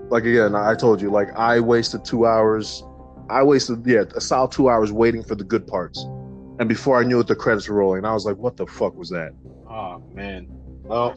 [0.10, 2.84] like again, I told you, like I wasted two hours.
[3.30, 6.04] I wasted yeah a solid two hours waiting for the good parts,
[6.60, 8.06] and before I knew it, the credits were rolling.
[8.06, 9.32] I was like, "What the fuck was that?"
[9.70, 10.48] Oh man.
[10.84, 11.16] Well,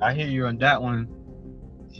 [0.00, 1.08] I hear you on that one.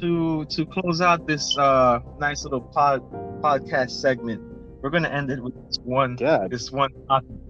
[0.00, 3.02] To to close out this uh nice little pod
[3.42, 4.40] podcast segment,
[4.80, 6.16] we're gonna end it with this one.
[6.16, 6.90] God This one.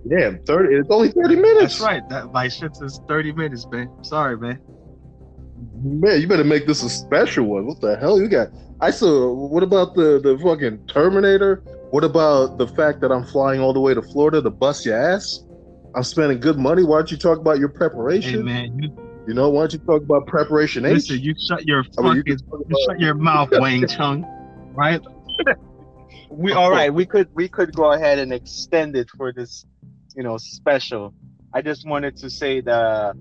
[0.09, 0.75] damn, thirty.
[0.75, 1.79] It's only thirty minutes.
[1.79, 2.09] That's right.
[2.09, 3.91] That my shit is 30 minutes, man.
[4.03, 4.61] Sorry, man.
[5.83, 7.67] Man, you better make this a special one.
[7.67, 8.49] What the hell you got?
[8.81, 9.33] I saw.
[9.33, 11.63] What about the the fucking Terminator?
[11.91, 14.97] What about the fact that I'm flying all the way to Florida to bust your
[14.97, 15.45] ass?
[15.95, 16.85] I'm spending good money.
[16.85, 18.45] Why don't you talk about your Hey, preparation?
[18.45, 18.79] man.
[18.81, 18.91] You,
[19.27, 20.95] You know, why don't you talk about preparation H?
[20.95, 24.25] listen, you shut your I mean, you fucking, you shut your mouth, Wang Chung.
[24.75, 25.01] Right?
[26.31, 26.93] we all right.
[26.93, 29.65] We could we could go ahead and extend it for this,
[30.15, 31.15] you know, special.
[31.55, 33.15] I just wanted to say the,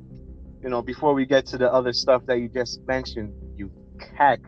[0.68, 3.72] you know, before we get to the other stuff that you just mentioned, you
[4.18, 4.42] cack.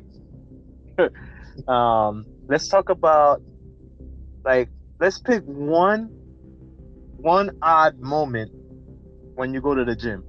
[1.69, 3.41] um, let's talk about
[4.43, 4.67] like
[4.99, 6.09] let's pick one
[7.21, 8.51] one odd moment
[9.35, 10.25] when you go to the gym.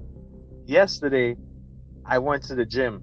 [0.65, 1.37] Yesterday,
[2.07, 3.03] I went to the gym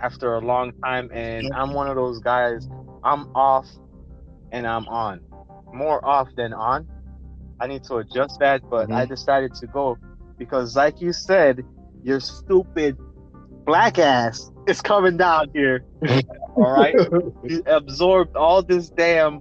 [0.00, 2.66] after a long time, and I'm one of those guys.
[3.04, 3.66] I'm off
[4.52, 5.20] and I'm on,
[5.74, 6.88] more off than on.
[7.60, 9.98] I need to adjust that, but I decided to go
[10.38, 11.62] because, like you said,
[12.06, 12.96] your stupid
[13.64, 15.84] black ass is coming down here.
[16.56, 16.94] all right,
[17.44, 19.40] you absorbed all this damn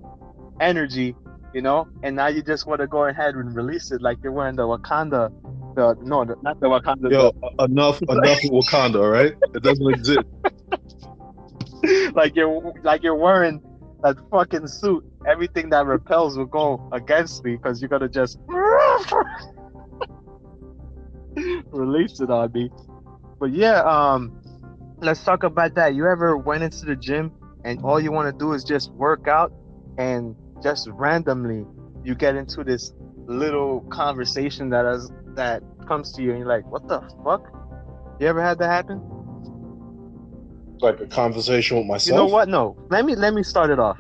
[0.60, 1.16] energy,
[1.54, 4.32] you know, and now you just want to go ahead and release it like you're
[4.32, 5.32] wearing the Wakanda.
[5.76, 7.12] The no, the, not the Wakanda.
[7.12, 7.32] Yo,
[7.64, 8.96] enough, enough with Wakanda.
[8.96, 10.20] All right, it doesn't exist.
[12.16, 13.62] like you're like you're wearing
[14.02, 15.06] that fucking suit.
[15.28, 18.40] Everything that repels will go against me because you're gonna just
[21.76, 22.70] release it on me.
[23.40, 24.42] But yeah, um,
[25.00, 25.96] let's talk about that.
[25.96, 27.32] You ever went into the gym
[27.66, 29.52] and all you want to do is just work out,
[29.98, 31.66] and just randomly
[32.04, 32.94] you get into this
[33.26, 37.52] little conversation that is that comes to you, and you're like, "What the fuck?"
[38.20, 39.02] You ever had that happen?
[40.80, 42.08] Like a conversation with myself.
[42.08, 42.48] You know what?
[42.48, 42.78] No.
[42.90, 44.00] Let me let me start it off.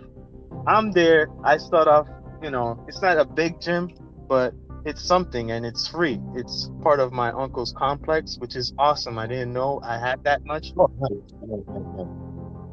[0.68, 1.28] I'm there.
[1.44, 2.08] I start off.
[2.44, 3.90] You know, it's not a big gym,
[4.30, 4.54] but
[4.86, 6.22] it's something, and it's free.
[6.36, 9.18] It's part of my uncle's complex, which is awesome.
[9.18, 10.74] I didn't know I had that much.
[10.78, 10.90] Oh,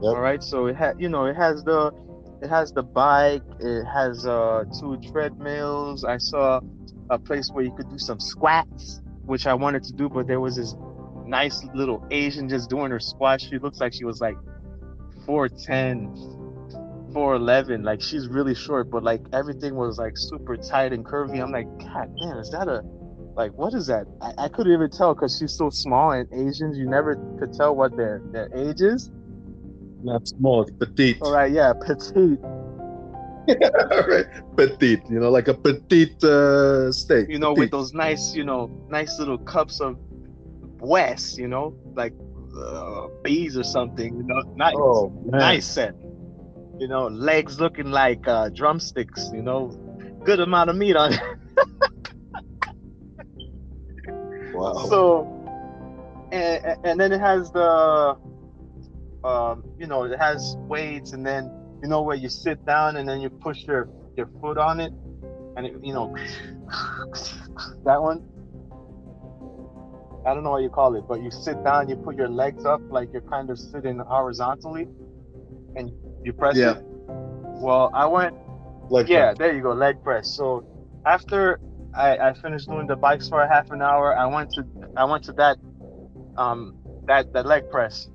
[0.03, 0.17] Yep.
[0.17, 1.93] All right, so it had, you know, it has the,
[2.43, 3.45] it has the bike.
[3.61, 6.05] It has uh two treadmills.
[6.05, 6.61] I saw
[7.09, 10.41] a place where you could do some squats, which I wanted to do, but there
[10.41, 10.75] was this
[11.25, 13.45] nice little Asian just doing her squats.
[13.47, 14.37] She looks like she was like
[15.25, 16.42] 4'10,
[17.13, 17.85] 4'11.
[17.85, 21.43] Like she's really short, but like everything was like super tight and curvy.
[21.43, 22.83] I'm like, God damn, is that a
[23.35, 24.07] like what is that?
[24.21, 27.75] I, I couldn't even tell because she's so small and Asians, you never could tell
[27.75, 29.11] what their their age is.
[30.03, 31.19] Not small, petite.
[31.23, 32.41] All right, yeah, petite.
[32.43, 35.03] All right, petite.
[35.09, 37.29] You know, like a petite uh, steak.
[37.29, 39.97] You know, with those nice, you know, nice little cups of
[40.81, 42.15] West, you know, like
[42.57, 44.17] uh, bees or something.
[44.17, 45.95] You know, nice, Oh nice set.
[46.83, 49.31] You know, legs looking like uh, drumsticks.
[49.33, 49.69] You know,
[50.25, 51.21] good amount of meat on it.
[54.53, 54.75] Wow.
[54.91, 58.17] So, and and then it has the,
[59.25, 61.51] um, you know, it has weights, and then
[61.83, 64.93] you know where you sit down, and then you push your your foot on it,
[65.57, 66.15] and it, you know,
[67.85, 68.25] that one.
[70.27, 72.67] I don't know what you call it, but you sit down, you put your legs
[72.67, 74.87] up like you're kind of sitting horizontally,
[75.77, 75.91] and
[76.25, 76.67] you press Yeah.
[76.67, 76.79] it.
[77.61, 78.35] Well, I went
[78.91, 80.29] like yeah, there you go, leg press.
[80.29, 80.65] So
[81.07, 81.61] after
[81.95, 84.65] I, I finished doing the bikes for a half an hour, I went to
[84.97, 85.59] I went to that
[86.37, 86.75] um
[87.07, 88.09] that that leg press,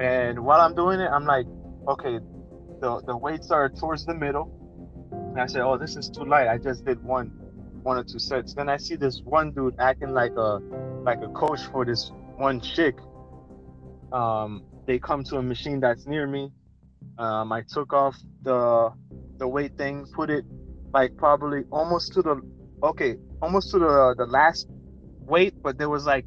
[0.00, 1.46] and while I'm doing it, I'm like,
[1.88, 2.20] okay,
[2.80, 4.50] the the weights are towards the middle,
[5.34, 6.48] and I said, oh, this is too light.
[6.48, 7.32] I just did one
[7.82, 8.54] one or two sets.
[8.54, 10.60] Then I see this one dude acting like a
[11.06, 12.96] like a coach for this one chick.
[14.12, 16.52] Um, they come to a machine that's near me.
[17.18, 18.90] Um, I took off the
[19.38, 20.44] the weight thing, put it
[20.92, 22.40] like probably almost to the
[22.82, 24.66] okay, almost to the the last
[25.20, 26.24] weight, but there was like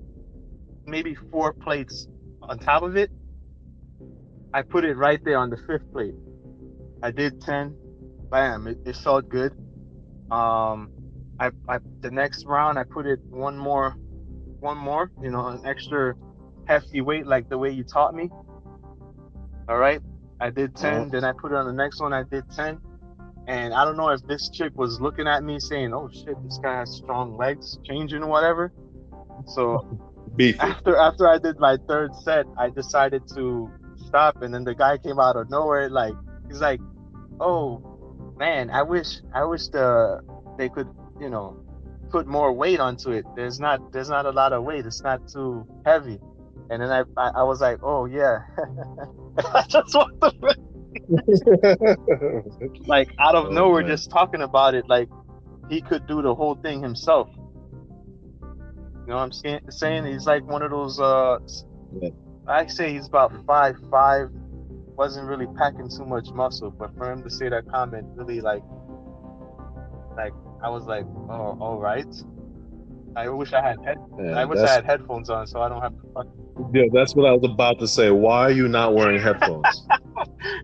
[0.86, 2.08] maybe four plates
[2.42, 3.12] on top of it.
[4.54, 6.16] I put it right there on the fifth plate.
[7.04, 7.76] I did ten.
[8.30, 8.68] Bam!
[8.68, 9.52] It, it felt good.
[10.32, 10.92] Um,
[11.40, 13.96] I, I the next round I put it one more,
[14.60, 15.12] one more.
[15.22, 16.16] You know, an extra
[16.66, 18.30] hefty weight like the way you taught me.
[19.68, 20.02] All right.
[20.40, 21.10] I did 10, Uh-huh.
[21.12, 22.80] then I put it on the next one, I did 10.
[23.48, 26.60] And I don't know if this chick was looking at me saying, oh shit, this
[26.64, 28.74] guy has strong legs, changing or whatever.
[29.46, 29.86] So
[30.36, 30.60] beef.
[30.60, 33.70] after after I did my third set, I decided to
[34.08, 36.14] stop and then the guy came out of nowhere like
[36.48, 36.80] he's like,
[37.40, 40.22] Oh man, I wish I wish the
[40.58, 40.88] they could,
[41.20, 41.56] you know,
[42.10, 43.26] put more weight onto it.
[43.36, 46.20] There's not there's not a lot of weight, it's not too heavy.
[46.70, 48.40] And then I I, I was like, Oh yeah.
[49.38, 50.56] I just walked away.
[52.88, 53.92] like out of Oh, nowhere, man.
[53.92, 55.10] just talking about it, like
[55.70, 57.30] he could do the whole thing himself.
[57.36, 59.62] You know what I'm saying?
[59.70, 61.00] Saying he's like one of those.
[61.00, 61.38] uh
[62.02, 62.10] Yeah.
[62.48, 64.30] I say he's about five five,
[64.98, 68.64] wasn't really packing too much muscle, but for him to say that comment really like,
[70.18, 72.08] like I was like, oh, all right.
[73.16, 73.98] I wish I had head.
[74.20, 76.28] Yeah, I wish I had headphones on so I don't have to fuck.
[76.74, 78.12] Yeah, that's what I was about to say.
[78.12, 79.88] Why are you not wearing headphones?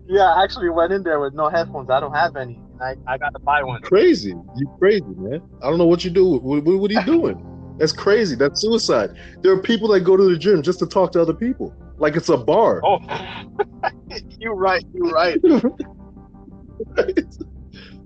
[0.06, 1.90] Yeah, I actually went in there with no headphones.
[1.90, 2.60] I don't have any.
[2.80, 3.80] And I, I got to buy one.
[3.82, 4.30] crazy.
[4.30, 5.40] You crazy, man.
[5.62, 6.26] I don't know what you do.
[6.26, 7.76] What, what, what are you doing?
[7.78, 8.36] That's crazy.
[8.36, 9.10] That's suicide.
[9.42, 11.74] There are people that go to the gym just to talk to other people.
[11.98, 12.80] Like it's a bar.
[12.84, 12.98] Oh,
[14.38, 14.84] you're right.
[14.92, 15.40] You're right.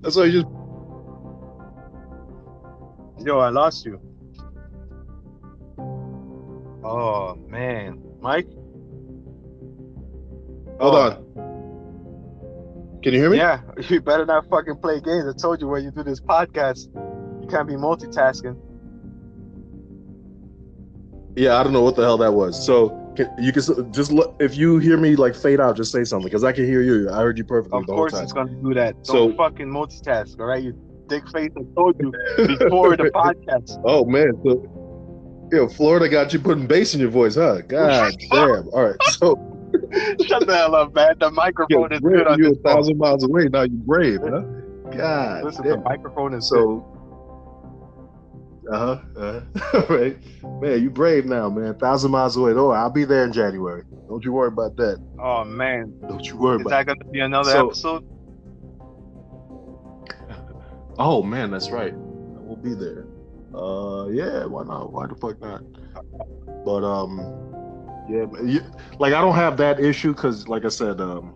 [0.03, 0.53] That's why you just
[3.27, 4.01] Yo, I lost you.
[6.89, 8.47] Oh man, Mike.
[10.81, 13.01] hold Oh, on.
[13.03, 13.39] Can you hear me?
[13.39, 15.25] Yeah, you better not fucking play games.
[15.29, 16.87] I told you when you do this podcast,
[17.43, 18.57] you can't be multitasking.
[21.37, 22.65] Yeah, I don't know what the hell that was.
[22.65, 26.05] So can, you can just look, if you hear me like fade out, just say
[26.05, 27.11] something because I can hear you.
[27.11, 28.95] I heard you perfectly Of the whole course, it's gonna do that.
[29.05, 30.63] Don't So- fucking multitask, all right?
[30.63, 30.73] You
[31.09, 31.51] dick face.
[31.57, 32.11] I told you
[32.59, 33.81] before the podcast.
[33.85, 34.63] Oh man, so
[35.53, 37.61] yeah, Florida got you putting bass in your voice, huh?
[37.63, 38.69] God damn.
[38.69, 39.53] All right, so
[40.27, 41.15] Shut the hell up, man.
[41.19, 43.49] The microphone is brave, good on you're a thousand miles away.
[43.49, 44.43] Now you brave, huh?
[44.97, 46.93] God Listen, the microphone is So,
[48.73, 49.41] uh huh,
[49.73, 50.17] uh, right,
[50.61, 51.75] man, you brave now, man.
[51.79, 52.53] Thousand miles away.
[52.53, 53.83] Oh, I'll be there in January.
[54.09, 55.03] Don't you worry about that.
[55.21, 58.09] Oh man, Don't you worry is that gonna be another So- episode?
[60.99, 61.93] Oh man, that's right.
[61.95, 63.05] We'll be there.
[63.57, 64.93] Uh, yeah, why not?
[64.93, 65.63] Why the fuck not?
[66.65, 67.19] But um,
[68.09, 68.61] yeah, you,
[68.99, 71.35] like I don't have that issue because, like I said, um,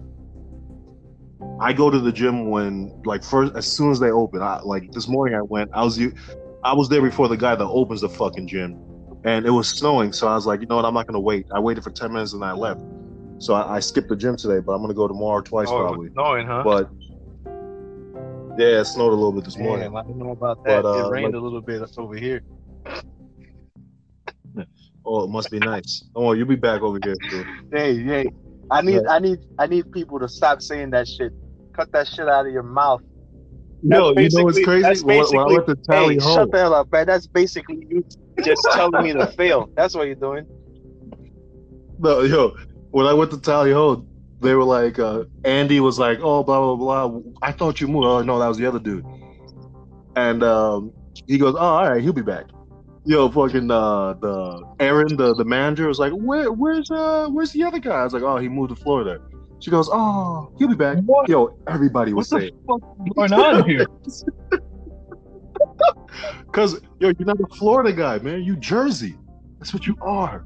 [1.60, 4.42] I go to the gym when like first as soon as they open.
[4.42, 5.70] I like this morning I went.
[5.72, 6.12] I was you,
[6.62, 8.76] I was there before the guy that opens the fucking gym,
[9.24, 10.12] and it was snowing.
[10.12, 10.84] So I was like, you know what?
[10.84, 11.46] I'm not gonna wait.
[11.52, 12.82] I waited for ten minutes and I left.
[13.38, 16.10] So I, I skipped the gym today, but I'm gonna go tomorrow twice oh, probably.
[16.12, 16.62] snowing, huh?
[16.62, 16.90] But
[18.60, 19.96] yeah, it snowed a little bit this Damn, morning.
[19.96, 20.82] I don't know about that.
[20.82, 22.42] But, uh, it rained like- a little bit over here.
[25.04, 26.04] Oh, it must be nice.
[26.14, 27.46] Oh, you'll be back over here soon.
[27.72, 28.28] Hey, hey,
[28.70, 29.06] I need, Right.
[29.08, 31.32] I need, I need people to stop saying that shit.
[31.74, 33.00] Cut that shit out of your mouth.
[33.82, 35.02] No, That's you know what's crazy?
[35.02, 37.06] When, when I went to tally hey, home, shut the hell up, man.
[37.06, 38.04] That's basically you
[38.44, 39.70] just telling me to fail.
[39.74, 40.46] That's what you're doing.
[41.98, 42.54] no, yo,
[42.90, 44.06] when I went to tally home,
[44.40, 47.20] they were like, uh, Andy was like, oh, blah blah blah.
[47.42, 48.06] I thought you moved.
[48.06, 49.04] Oh no, that was the other dude.
[50.16, 50.92] And um,
[51.26, 52.46] he goes, oh, all right, he'll be back.
[53.06, 57.62] Yo, fucking uh, the Aaron, the the manager, was like, where, where's uh, where's the
[57.64, 57.94] other guy?
[58.00, 59.20] I was like, oh, he moved to Florida.
[59.60, 60.98] She goes, oh, he'll be back.
[61.04, 61.28] What?
[61.28, 62.52] Yo, everybody was What saying.
[62.66, 62.80] fuck
[63.14, 63.86] going on here?
[66.52, 68.42] Cause yo, you're not a Florida guy, man.
[68.42, 69.16] You Jersey.
[69.58, 70.44] That's what you are.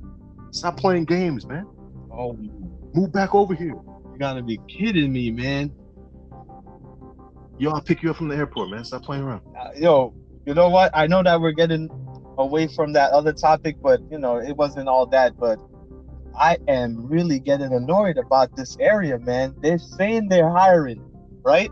[0.51, 1.67] Stop playing games, man.
[2.13, 2.37] Oh,
[2.95, 3.75] Move back over here.
[4.13, 5.73] you gotta be kidding me, man.
[7.59, 8.85] Yo, I'll pick you up from the airport, man.
[8.85, 9.43] Stop playing around.
[9.59, 10.15] Uh, yo,
[10.47, 10.91] you know what?
[10.95, 11.89] I know that we're getting
[12.39, 15.37] away from that other topic, but you know, it wasn't all that.
[15.39, 15.59] But
[16.39, 19.55] I am really getting annoyed about this area, man.
[19.61, 21.03] They're saying they're hiring,
[21.45, 21.71] right?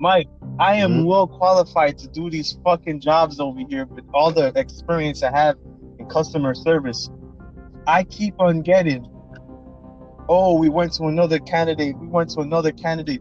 [0.00, 0.28] Mike,
[0.58, 1.06] I am Mhm.
[1.06, 5.56] well qualified to do these fucking jobs over here with all the experience I have
[5.98, 7.08] in customer service.
[7.86, 9.04] I keep on getting,
[10.30, 13.20] oh, we went to another candidate, we went to another candidate.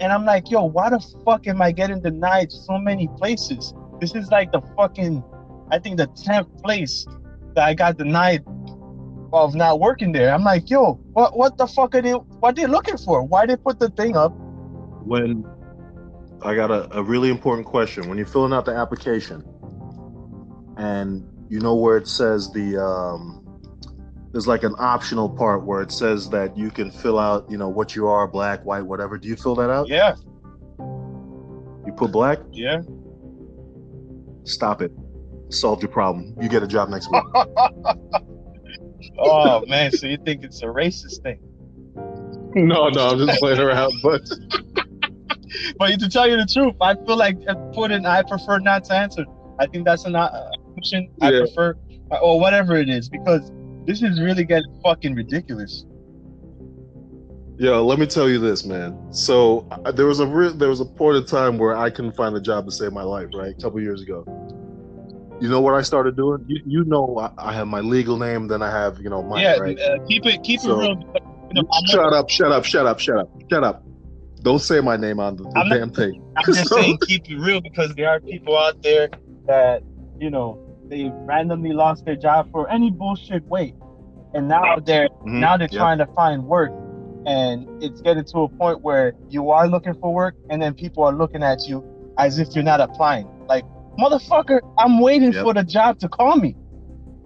[0.00, 3.72] And I'm like, yo, why the fuck am I getting denied so many places?
[4.00, 5.22] This is like the fucking,
[5.70, 7.06] I think the 10th place
[7.54, 8.44] that I got denied
[9.32, 10.34] of not working there.
[10.34, 13.22] I'm like, yo, what what the fuck are they what they looking for?
[13.22, 14.32] Why they put the thing up?
[15.04, 15.44] When
[16.42, 18.08] I got a, a really important question.
[18.08, 19.44] When you're filling out the application
[20.76, 23.41] and you know where it says the um
[24.32, 27.68] there's like an optional part where it says that you can fill out, you know,
[27.68, 29.18] what you are, black, white, whatever.
[29.18, 29.88] Do you fill that out?
[29.88, 30.14] Yeah,
[30.78, 32.38] You put black?
[32.50, 32.80] yeah.
[34.44, 34.90] Stop it.
[35.50, 36.34] Solved your problem.
[36.40, 37.22] You get a job next week.
[39.18, 41.38] oh man, so you think it's a racist thing?
[42.54, 43.92] no, no, I'm just playing around.
[44.02, 44.22] But
[45.78, 47.38] But to tell you the truth, I feel like
[47.74, 49.24] putting I prefer not to answer.
[49.58, 51.08] I think that's an uh, option.
[51.20, 51.76] I prefer,
[52.22, 53.50] or whatever it is, because
[53.86, 55.84] this is really getting fucking ridiculous.
[57.58, 58.98] Yo, let me tell you this, man.
[59.12, 62.16] So uh, there was a re- there was a point in time where I couldn't
[62.16, 63.54] find a job to save my life, right?
[63.56, 64.24] A couple years ago.
[65.40, 66.44] You know what I started doing?
[66.48, 69.42] You, you know, I, I have my legal name, then I have you know Mike,
[69.42, 69.78] yeah, right?
[69.78, 70.96] uh, keep it keep So- it real.
[71.52, 73.84] know, I'm shut up, shut up, shut up, shut up, shut up.
[74.42, 76.20] Don't say my name on the, the damn thing.
[76.36, 79.08] I'm just So- saying keep it real because there are people out there
[79.46, 79.82] that,
[80.18, 80.58] you know,
[80.92, 83.74] they randomly lost their job for any bullshit way.
[84.34, 85.80] And now they're Mhm, now they're yep.
[85.80, 86.70] trying to find work
[87.24, 91.02] and it's getting to a point where you are looking for work and then people
[91.04, 91.82] are looking at you
[92.18, 93.26] as if you're not applying.
[93.48, 93.64] Like,
[93.98, 95.44] motherfucker, I'm waiting Yep.
[95.44, 96.56] for the job to call me.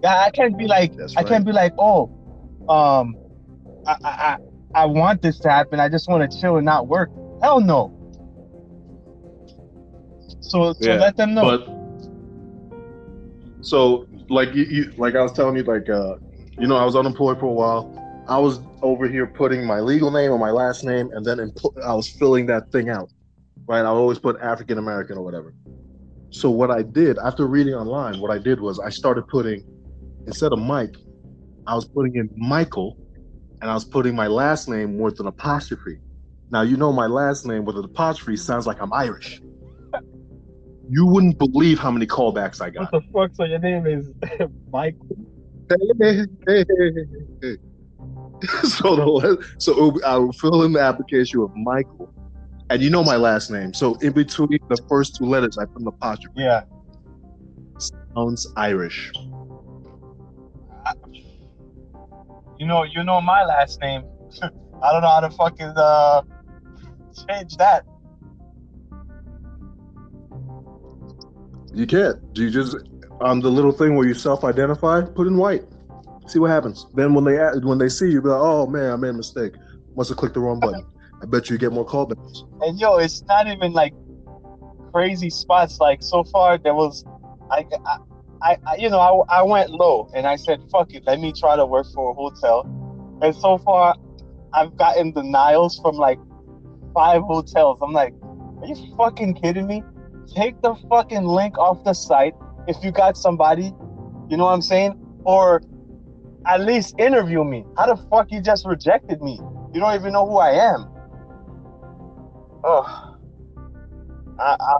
[0.01, 2.09] Yeah, I can't be like That's I can't be like, oh,
[2.69, 3.15] um,
[3.85, 4.37] I, I, I,
[4.83, 5.79] I want this to happen.
[5.79, 7.09] I just want to chill and not work.
[7.41, 7.91] Hell no.
[10.41, 11.57] So, so Yeah, let them know.
[11.57, 11.76] But
[13.67, 16.15] so, like you, you, like I was telling you, like uh,
[16.57, 18.23] you know, I was unemployed for a while.
[18.29, 21.73] I was over here putting my legal name or my last name, and then impl-
[21.83, 23.11] I was filling that thing out.
[23.67, 25.53] Right, I always put African American or whatever.
[26.29, 29.61] So what I did after reading online, what I did was I started putting
[30.25, 30.95] instead of Mike,
[31.67, 32.95] I was putting in Michael,
[33.61, 35.99] and I was putting my last name with an apostrophe.
[36.51, 39.41] Now you know my last name with an apostrophe sounds like I'm Irish.
[40.89, 42.91] You wouldn't believe how many callbacks I got.
[42.91, 43.35] what the fuck?
[43.35, 44.09] So your name is
[44.71, 44.95] Mike?
[48.63, 52.13] so the so I would fill in the application with Michael,
[52.69, 53.73] and you know my last name.
[53.73, 56.35] So in between the first two letters, I put an apostrophe.
[56.37, 56.63] Yeah.
[58.15, 59.11] Sounds Irish.
[62.59, 64.03] You know, you know my last name.
[64.41, 66.21] I don't know how to fucking uh
[67.27, 67.85] change that.
[71.77, 72.33] You can't.
[72.33, 72.75] Do you just
[73.21, 75.63] on the little thing where you self-identify, put in white.
[76.27, 76.87] See what happens.
[76.95, 79.53] Then when they when they see you, be like, "Oh man, I made a mistake.
[79.95, 80.83] Must have clicked the wrong button."
[81.21, 82.43] I bet you get more callbacks.
[82.61, 83.93] And yo, it's not even like
[84.91, 85.79] crazy spots.
[85.79, 87.05] Like so far, there was,
[87.51, 87.65] I,
[88.41, 91.31] I, I you know, I, I went low and I said, "Fuck it, let me
[91.31, 92.65] try to work for a hotel."
[93.21, 93.95] And so far,
[94.53, 96.19] I've gotten denials from like
[96.93, 97.77] five hotels.
[97.81, 98.13] I'm like,
[98.61, 99.83] are you fucking kidding me?
[100.33, 102.33] Take the fucking link off the site
[102.67, 103.73] if you got somebody,
[104.29, 104.99] you know what I'm saying?
[105.23, 105.61] Or
[106.45, 107.65] at least interview me.
[107.77, 109.39] How the fuck you just rejected me?
[109.73, 110.85] You don't even know who I am.
[112.63, 113.15] Oh,
[114.39, 114.75] I, I,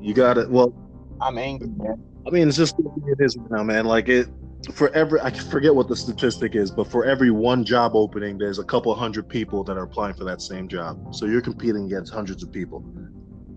[0.00, 0.50] You got it.
[0.50, 0.72] Well,
[1.20, 2.02] I'm angry, man.
[2.26, 3.84] I mean, it's just the way it is now, man.
[3.84, 4.28] Like it,
[4.72, 8.58] for every I forget what the statistic is, but for every one job opening, there's
[8.58, 11.14] a couple hundred people that are applying for that same job.
[11.14, 12.84] So you're competing against hundreds of people.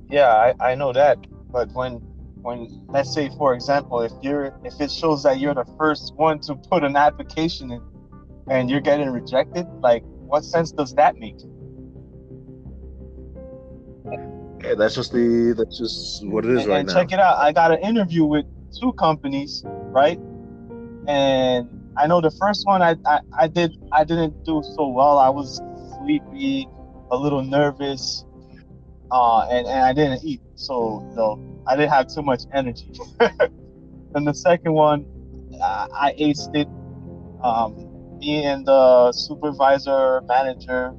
[0.09, 1.17] Yeah, I, I know that.
[1.55, 2.01] But when
[2.41, 6.41] when let's say for example, if you're if it shows that you're the first one
[6.41, 7.81] to put an application in
[8.49, 11.37] and you're getting rejected, like what sense does that make?
[14.65, 16.93] Yeah, that's just the that's just what it is and, right and now.
[16.93, 17.37] check it out.
[17.37, 18.45] I got an interview with
[18.77, 20.19] two companies, right?
[21.07, 25.19] And I know the first one I, I, I did I didn't do so well.
[25.19, 25.61] I was
[25.99, 26.67] sleepy,
[27.11, 28.25] a little nervous,
[29.09, 30.41] uh, and, and I didn't eat.
[30.55, 32.91] So you know, I didn't have too much energy.
[33.19, 35.05] and the second one,
[35.61, 36.67] uh, I aced it.
[37.43, 37.75] Um,
[38.19, 40.93] me and the supervisor manager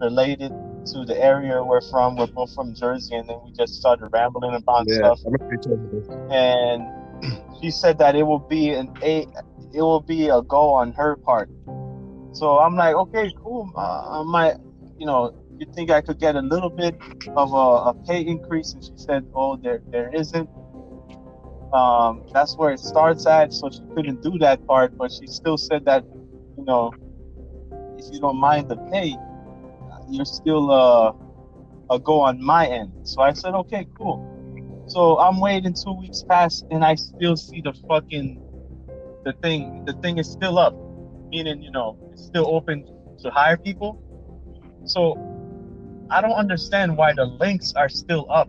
[0.00, 0.52] related
[0.92, 2.16] to the area we're from.
[2.16, 5.20] We're both from Jersey, and then we just started rambling about yeah, stuff.
[5.26, 6.08] I remember you told me this.
[6.30, 9.26] And she said that it will be an a,
[9.72, 11.50] it will be a go on her part.
[12.32, 13.70] So I'm like, okay, cool.
[13.76, 14.54] Uh, I might,
[14.98, 16.96] you know, you think I could get a little bit
[17.36, 18.72] of a, a pay increase?
[18.72, 20.48] And she said, oh, there there isn't.
[21.72, 23.52] Um, that's where it starts at.
[23.52, 26.04] So she couldn't do that part, but she still said that,
[26.56, 26.92] you know,
[27.98, 29.16] if you don't mind the pay,
[30.08, 31.12] you're still uh,
[31.90, 32.92] a go on my end.
[33.04, 34.26] So I said, okay, cool.
[34.88, 38.42] So I'm waiting two weeks past, and I still see the fucking
[39.24, 39.84] the thing.
[39.84, 40.74] The thing is still up,
[41.28, 42.84] meaning you know it's still open
[43.20, 44.02] to hire people.
[44.86, 45.14] So
[46.10, 48.48] I don't understand why the links are still up.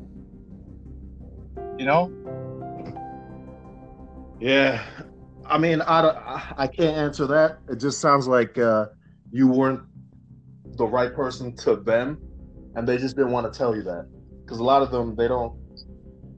[1.77, 2.11] You know?
[4.39, 4.83] Yeah,
[5.45, 7.59] I mean, I don't, I- I can't answer that.
[7.69, 8.87] It just sounds like uh,
[9.31, 9.81] you weren't
[10.77, 12.17] the right person to them,
[12.75, 14.07] and they just didn't want to tell you that
[14.43, 15.53] because a lot of them they don't.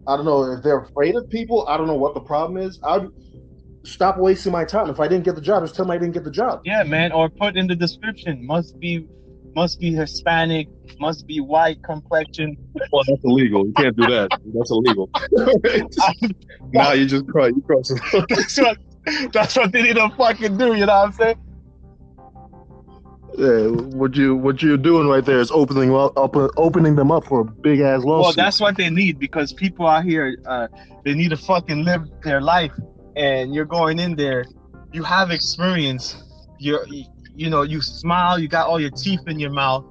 [0.05, 1.65] I don't know if they're afraid of people.
[1.69, 2.78] I don't know what the problem is.
[2.84, 3.07] I'd
[3.86, 4.89] stop wasting my time.
[4.89, 6.59] If I didn't get the job, just tell me I didn't get the job.
[6.65, 7.13] Yeah, man.
[7.13, 9.07] Or put in the description must be
[9.55, 10.67] must be Hispanic,
[10.99, 12.57] must be white complexion.
[12.91, 13.65] Well, that's illegal.
[13.65, 14.29] You can't do that.
[14.53, 15.09] That's illegal.
[16.73, 17.51] now you just cross.
[17.55, 17.91] You cross.
[18.29, 18.77] that's what
[19.31, 20.73] that's what they need to fucking do.
[20.73, 21.37] You know what I'm saying?
[23.35, 27.25] Yeah, what you what you're doing right there is opening up, up opening them up
[27.25, 28.37] for a big ass lawsuit.
[28.37, 30.67] Well, that's what they need because people out here, uh,
[31.03, 32.73] they need to fucking live their life,
[33.15, 34.45] and you're going in there.
[34.91, 36.15] You have experience.
[36.59, 36.85] You're
[37.36, 39.86] you know, you smile, you got all your teeth in your mouth,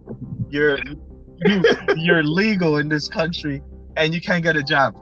[0.51, 0.79] you're
[1.45, 1.63] you,
[1.97, 3.63] you're legal in this country,
[3.97, 4.95] and you can't get a job.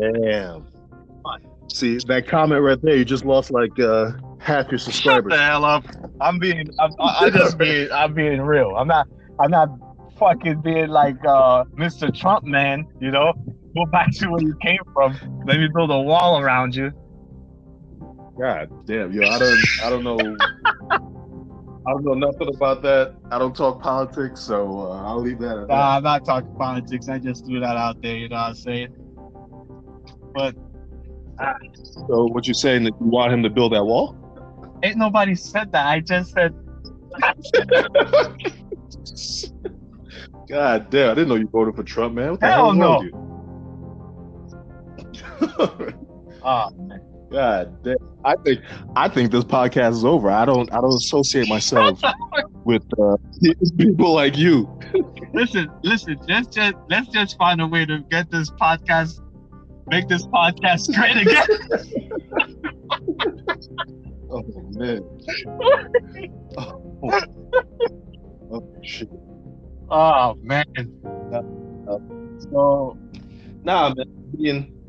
[0.00, 0.66] Damn.
[1.72, 5.30] See that comment right there, you just lost like uh, half your Shut subscribers.
[5.32, 5.84] the hell up!
[6.20, 8.74] I'm being, I'm, I just being, I'm being real.
[8.76, 9.06] I'm not,
[9.38, 9.68] I'm not
[10.18, 12.12] fucking being like uh, Mr.
[12.12, 12.86] Trump, man.
[13.00, 13.32] You know,
[13.76, 15.16] go back to where you came from.
[15.46, 16.90] Let me build a wall around you.
[18.38, 20.36] God damn, yo, I don't, I don't know,
[21.86, 23.14] I don't know nothing about that.
[23.30, 27.08] I don't talk politics, so uh, I'll leave that at Nah, I'm not talking politics.
[27.08, 28.16] I just threw that out there.
[28.16, 28.94] You know what I'm saying?
[30.34, 30.54] But
[31.38, 31.56] that.
[32.08, 34.14] So, what you saying that you want him to build that wall?
[34.82, 35.86] ain't nobody said that.
[35.86, 36.54] I just said
[40.48, 42.32] God damn, I didn't know you voted for Trump, man.
[42.32, 43.02] What the Hell hell no.
[43.02, 43.12] you?
[46.42, 47.09] Oh man.
[47.30, 47.96] God damn.
[48.24, 48.60] I think
[48.96, 50.30] I think this podcast is over.
[50.30, 52.00] I don't I don't associate myself
[52.64, 53.16] with uh,
[53.78, 54.68] people like you.
[55.32, 59.20] Listen, listen, let's just let's just find a way to get this podcast
[59.86, 61.46] make this podcast great again.
[64.32, 64.44] Oh
[64.76, 65.00] man.
[66.56, 67.10] oh.
[68.52, 69.10] oh shit.
[69.90, 70.64] oh man.
[72.38, 72.96] So
[73.64, 74.06] Nah, man.
[74.38, 74.79] Mean,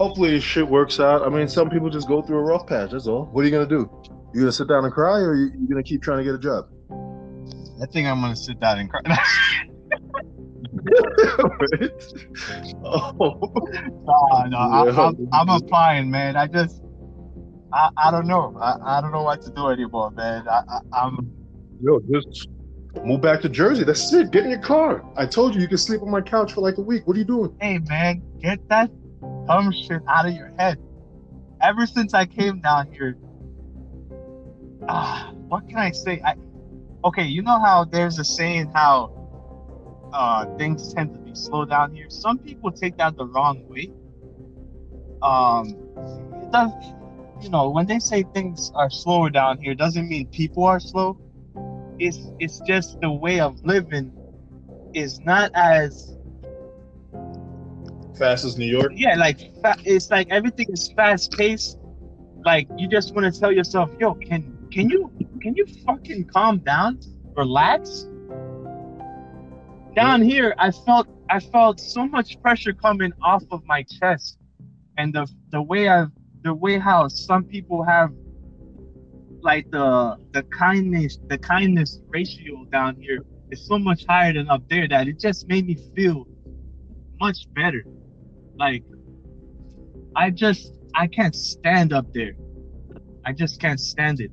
[0.00, 1.22] hopefully this shit works out.
[1.22, 2.92] I mean, some people just go through a rough patch.
[2.92, 3.26] That's all.
[3.26, 3.90] What are you gonna do?
[4.32, 6.38] You gonna sit down and cry, or you, you gonna keep trying to get a
[6.38, 6.68] job?
[7.82, 9.00] I think I'm gonna sit down and cry.
[12.84, 13.52] oh.
[14.06, 14.98] no, no, I'm.
[14.98, 16.34] I'm, I'm applying, man.
[16.34, 16.82] I just,
[17.74, 18.56] I, I don't know.
[18.58, 20.48] I, I don't know what to do anymore, man.
[20.48, 21.30] I, I, I'm,
[21.82, 22.48] Yo, just
[23.04, 23.84] move back to Jersey.
[23.84, 24.30] That's it.
[24.30, 25.04] Get in your car.
[25.16, 27.06] I told you you can sleep on my couch for like a week.
[27.06, 27.54] What are you doing?
[27.60, 28.90] hey, man, get that
[29.50, 30.78] dumb shit out of your head.
[31.60, 33.16] Ever since I came down here,
[34.88, 36.22] ah, what can I say?
[36.24, 36.36] I,
[37.04, 39.12] okay, you know how there's a saying how
[40.12, 42.08] uh, things tend to be slow down here.
[42.08, 43.90] Some people take that the wrong way.
[45.20, 45.76] Um,
[46.42, 46.70] it does,
[47.42, 51.18] you know, when they say things are slower down here, doesn't mean people are slow.
[51.98, 54.12] It's it's just the way of living
[54.94, 56.16] is not as
[58.20, 58.92] Fast as New York.
[58.94, 59.50] yeah, like
[59.86, 61.78] it's like everything is fast paced.
[62.44, 65.10] Like you just want to tell yourself, yo, can can you
[65.40, 67.00] can you fucking calm down,
[67.34, 68.06] relax?
[69.96, 74.36] Down here, I felt I felt so much pressure coming off of my chest,
[74.98, 76.04] and the the way I
[76.42, 78.12] the way how some people have
[79.40, 84.68] like the the kindness the kindness ratio down here is so much higher than up
[84.68, 86.26] there that it just made me feel
[87.18, 87.82] much better.
[88.60, 88.84] Like
[90.14, 92.34] I just I can't stand up there.
[93.24, 94.30] I just can't stand it.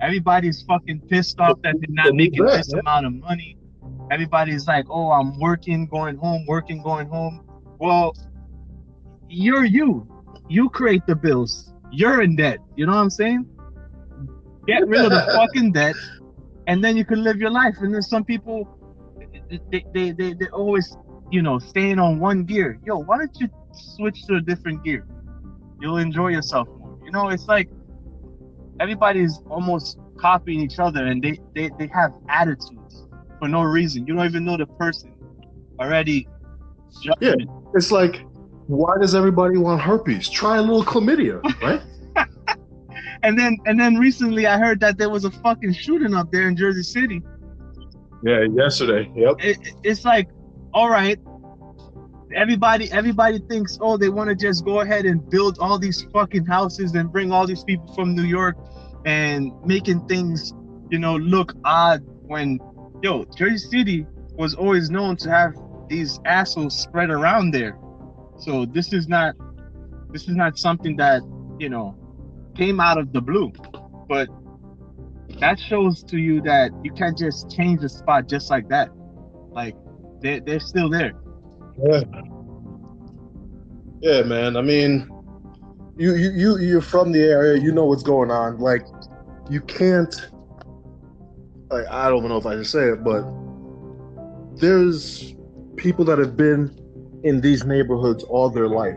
[0.00, 3.56] Everybody's fucking pissed off that they're not making this amount of money.
[4.10, 7.46] Everybody's like, "Oh, I'm working, going home, working, going home."
[7.78, 8.14] Well,
[9.28, 10.06] you're you.
[10.48, 11.72] You create the bills.
[11.90, 12.58] You're in debt.
[12.76, 13.46] You know what I'm saying?
[14.66, 15.96] Get rid of the fucking debt,
[16.66, 17.76] and then you can live your life.
[17.80, 18.68] And then some people,
[19.70, 20.96] they they they, they always,
[21.30, 22.78] you know, staying on one gear.
[22.84, 25.06] Yo, why don't you switch to a different gear?
[25.80, 26.98] You'll enjoy yourself more.
[27.04, 27.68] You know, it's like
[28.78, 33.06] everybody's almost copying each other, and they they, they have attitudes
[33.38, 34.06] for no reason.
[34.06, 35.12] You don't even know the person
[35.78, 36.28] already.
[37.20, 37.34] Yeah.
[37.74, 38.22] It's like,
[38.66, 40.28] why does everybody want herpes?
[40.28, 41.80] Try a little chlamydia, right?
[43.22, 46.48] And then and then recently I heard that there was a fucking shooting up there
[46.48, 47.22] in Jersey City.
[48.22, 49.10] yeah, yesterday.
[49.14, 49.34] Yep.
[49.40, 50.28] It- it's like,
[50.72, 51.18] all right,
[52.34, 56.46] everybody everybody thinks, oh, they want to just go ahead and build all these fucking
[56.46, 58.56] houses and bring all these people from New York
[59.04, 60.52] and making things,
[60.90, 62.58] you know, look odd when
[63.02, 65.54] yo, Jersey City was always known to have
[65.88, 67.78] these assholes spread around there.
[68.38, 69.34] So this is not
[70.10, 71.22] this is not something that,
[71.58, 71.96] you know,
[72.56, 73.52] came out of the blue.
[74.08, 74.28] But
[75.40, 78.90] that shows to you that you can't just change the spot just like that.
[79.50, 79.76] Like
[80.20, 81.12] they they're still there.
[81.82, 82.02] Yeah.
[84.00, 84.56] Yeah, man.
[84.56, 85.08] I mean,
[85.96, 87.60] you you you you're from the area.
[87.60, 88.58] You know what's going on.
[88.58, 88.82] Like,
[89.50, 90.14] you can't.
[91.70, 93.22] Like, I don't know if I should say it, but
[94.56, 95.34] there's
[95.76, 96.76] people that have been
[97.22, 98.96] in these neighborhoods all their life.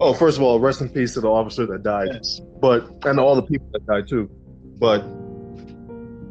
[0.00, 2.40] Oh, first of all, rest in peace to the officer that died, Yes.
[2.60, 4.28] but and all the people that died too.
[4.78, 5.02] But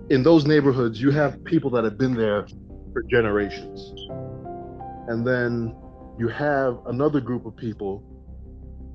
[0.10, 2.48] in those neighborhoods, you have people that have been there
[2.91, 3.94] for generations,
[5.08, 5.76] and then
[6.20, 8.04] you have another group of people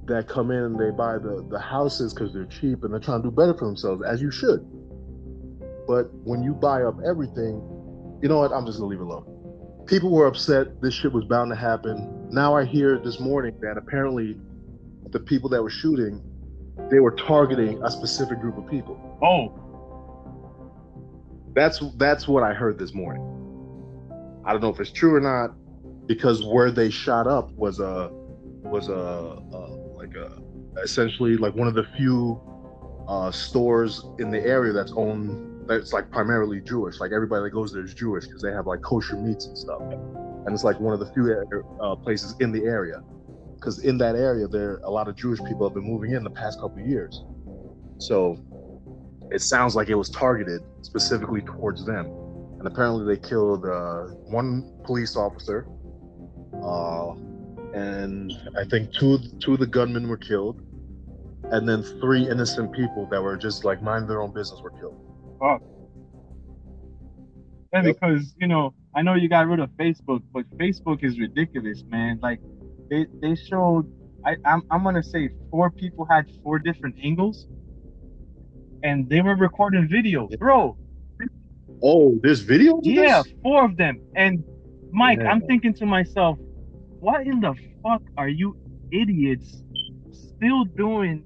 [0.07, 3.23] that come in and they buy the, the houses because they're cheap and they're trying
[3.23, 4.61] to do better for themselves, as you should.
[5.87, 7.63] But when you buy up everything,
[8.23, 8.53] you know what?
[8.53, 9.85] I'm just gonna leave it alone.
[9.87, 10.81] People were upset.
[10.83, 12.29] This shit was bound to happen.
[12.31, 14.37] Now I hear this morning that apparently
[15.11, 16.23] the people that were shooting,
[16.91, 18.99] they were targeting a specific group of people.
[19.23, 19.55] Oh,
[21.55, 23.23] That's that's what I heard this morning.
[24.47, 25.55] I don't know if it's true or not,
[26.09, 28.11] because where they shot up was a
[28.63, 29.61] was a, a
[29.95, 30.43] like a
[30.83, 32.41] essentially like one of the few
[33.07, 36.99] uh, stores in the area that's owned that's like primarily Jewish.
[36.99, 39.83] Like everybody that goes there is Jewish because they have like kosher meats and stuff,
[39.83, 41.33] and it's like one of the few
[41.81, 43.03] uh, places in the area.
[43.55, 46.31] Because in that area, there a lot of Jewish people have been moving in the
[46.31, 47.25] past couple years,
[47.99, 48.39] so
[49.31, 52.07] it sounds like it was targeted specifically towards them.
[52.59, 55.67] And apparently, they killed uh, one police officer,
[56.63, 57.15] uh,
[57.75, 60.61] and I think two two of the gunmen were killed,
[61.53, 64.97] and then three innocent people that were just like mind their own business were killed.
[67.73, 67.97] and Yep.
[67.97, 72.19] because you know, I know you got rid of Facebook, but Facebook is ridiculous, man.
[72.23, 72.41] Like
[72.91, 73.87] they they showed,
[74.27, 77.47] I I'm I'm gonna say four people had four different angles,
[78.83, 80.77] and they were recording videos, bro.
[81.83, 82.79] Oh, there's videos.
[82.79, 83.35] of Yeah, this?
[83.43, 84.01] four of them.
[84.17, 84.45] And
[84.93, 85.31] Mike, Yeah.
[85.31, 86.39] I'm thinking to myself,
[87.01, 88.57] what in the fuck are you
[88.91, 89.63] idiots
[90.11, 91.25] still doing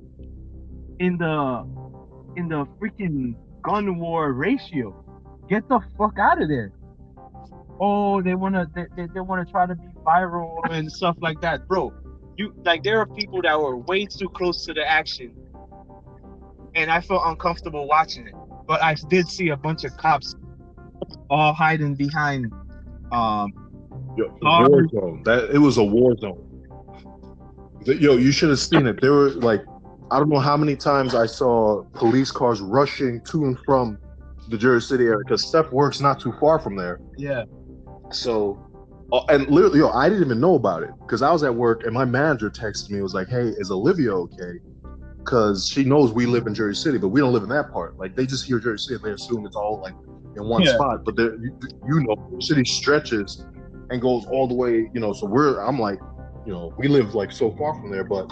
[0.99, 1.66] in the
[2.37, 5.05] in the freaking gun war ratio?
[5.49, 6.73] Get the fuck out of there.
[7.81, 11.66] Oh, they wanna they, they, they wanna try to be viral and stuff like that.
[11.68, 11.93] Bro,
[12.37, 15.35] you like there are people that were way too close to the action
[16.75, 18.35] and I felt uncomfortable watching it.
[18.66, 20.35] But I did see a bunch of cops
[21.29, 22.53] all hiding behind
[23.11, 23.53] um
[24.17, 25.23] Yo, Um, war zone.
[25.25, 26.39] That it was a war zone.
[27.87, 29.01] Yo, you should have seen it.
[29.01, 29.65] There were like,
[30.11, 33.99] I don't know how many times I saw police cars rushing to and from
[34.49, 37.01] the Jersey City area because Steph works not too far from there.
[37.17, 37.45] yeah
[38.13, 38.61] So,
[39.13, 41.85] uh, and literally, yo, I didn't even know about it because I was at work
[41.85, 43.01] and my manager texted me.
[43.03, 44.61] Was like, "Hey, is Olivia okay?"
[45.25, 47.95] Because she knows we live in Jersey City, but we don't live in that part.
[47.99, 49.95] Like they just hear Jersey City, and they assume it's all like
[50.37, 50.73] in one Yeah.
[50.75, 51.01] spot.
[51.05, 51.53] But there, you,
[51.87, 53.47] you know, the city stretches
[53.93, 54.90] and goes all the way.
[54.93, 55.61] You know, so we're.
[55.61, 56.01] I'm like,
[56.47, 58.30] you know, we live like so far from there, but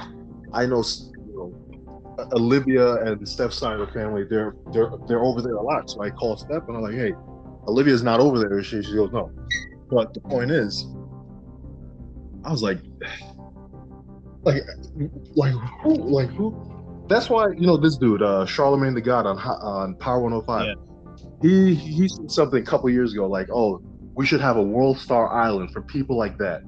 [0.53, 5.43] I know, you know, Olivia and Steph's side of the family, they're they're they're over
[5.43, 5.91] there a lot.
[5.91, 7.13] So I call Steph and I'm like, "Hey,
[7.69, 9.31] Olivia's not over there." She she goes, "No."
[9.91, 10.87] But the point is,
[12.45, 12.79] I was like,
[14.43, 14.63] like,
[15.35, 15.53] like
[15.83, 16.57] who, like who?
[17.09, 20.67] That's why you know this dude, uh, Charlemagne the God on on Power 105.
[20.67, 20.75] Yeah.
[21.43, 23.83] He he said something a couple years ago, like, "Oh,
[24.21, 26.61] we should have a World Star Island for people like that."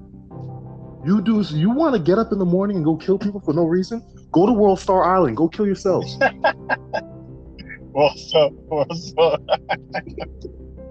[1.04, 3.52] You do you want to get up in the morning and go kill people for
[3.52, 4.02] no reason?
[4.32, 5.36] Go to World Star Island.
[5.36, 6.16] Go kill yourselves.
[7.94, 8.40] well so
[8.70, 9.36] well so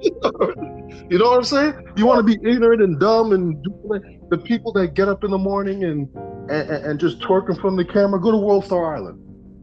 [0.02, 1.74] you know what I'm saying?
[1.96, 5.24] You want to be ignorant and dumb and do like the people that get up
[5.24, 6.08] in the morning and
[6.50, 8.20] and, and- and just twerk in front of the camera.
[8.20, 9.18] Go to World Star Island.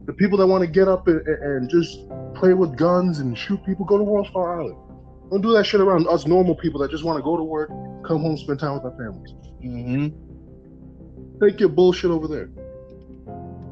[0.07, 1.91] The people that want to get up and, and just
[2.33, 3.85] play with guns and shoot people.
[3.85, 4.77] Go to World Star Island.
[5.29, 7.69] Don't do that shit around us normal people that just want to go to work,
[8.05, 9.33] come home, spend time with our families.
[9.61, 10.07] hmm
[11.41, 12.49] Take your bullshit over there.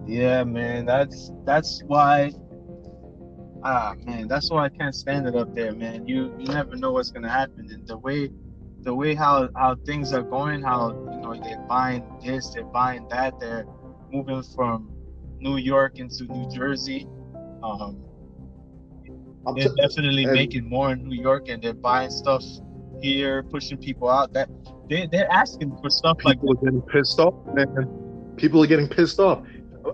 [0.08, 2.32] Yeah, man, that's that's why.
[3.64, 6.08] Ah, man, that's why I can't stand it up there, man.
[6.08, 8.30] You you never know what's gonna happen, and the way,
[8.84, 13.06] the way how how things are going, how you know they're buying this, they're buying
[13.10, 13.66] that, they're
[14.14, 14.90] moving from
[15.40, 17.06] New York into New Jersey.
[17.64, 18.07] Um,
[19.48, 22.44] I'm they're t- definitely and- making more in New York, and they're buying stuff
[23.02, 24.34] here, pushing people out.
[24.34, 24.50] That
[24.90, 28.34] they they're asking for stuff like people are getting pissed off, man.
[28.36, 29.44] People are getting pissed off,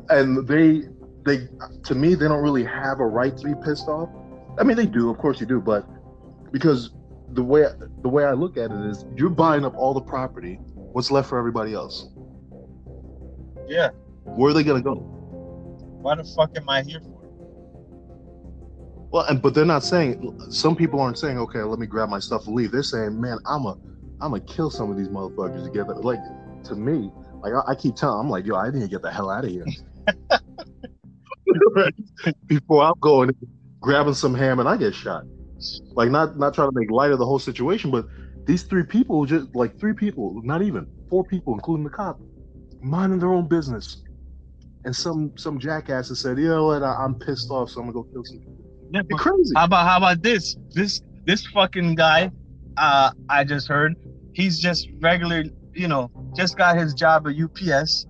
[0.10, 0.84] and they
[1.26, 1.48] they
[1.84, 4.10] to me they don't really have a right to be pissed off.
[4.60, 5.88] I mean, they do, of course, you do, but
[6.52, 6.92] because
[7.34, 7.66] the way
[8.02, 10.60] the way I look at it is, you're buying up all the property.
[10.94, 12.10] What's left for everybody else?
[13.68, 13.90] yeah.
[14.24, 14.96] Where are they gonna go?
[14.96, 17.02] Why the fuck am I here?
[19.14, 20.38] Well, and but they're not saying.
[20.52, 23.40] Some people aren't saying, "Okay, let me grab my stuff and leave." They're saying, "Man,
[23.48, 23.78] I'm a,
[24.22, 26.20] I'm gonna kill some of these motherfuckers together." Like
[26.66, 27.12] to me,
[27.44, 29.46] like I, I keep telling, I'm like, "Yo, I need to get the hell out
[29.46, 29.66] of here."
[32.48, 33.32] Before I'm going
[33.82, 35.26] grabbing some ham and I get shot.
[35.96, 38.08] Like not not trying to make light of the whole situation, but
[38.48, 42.20] these three people just like three people, not even four people, including the cop,
[42.82, 43.98] minding their own business.
[44.86, 46.84] And some some jackasses said, "You know what?
[46.84, 48.63] I, I'm pissed off, so I'm gonna go kill some people."
[48.94, 49.52] Yeah, You're crazy.
[49.56, 50.56] how about how about this?
[50.72, 52.32] This this fucking guy,
[52.78, 53.96] uh, I just heard,
[54.34, 58.06] he's just regular, you know, just got his job at UPS,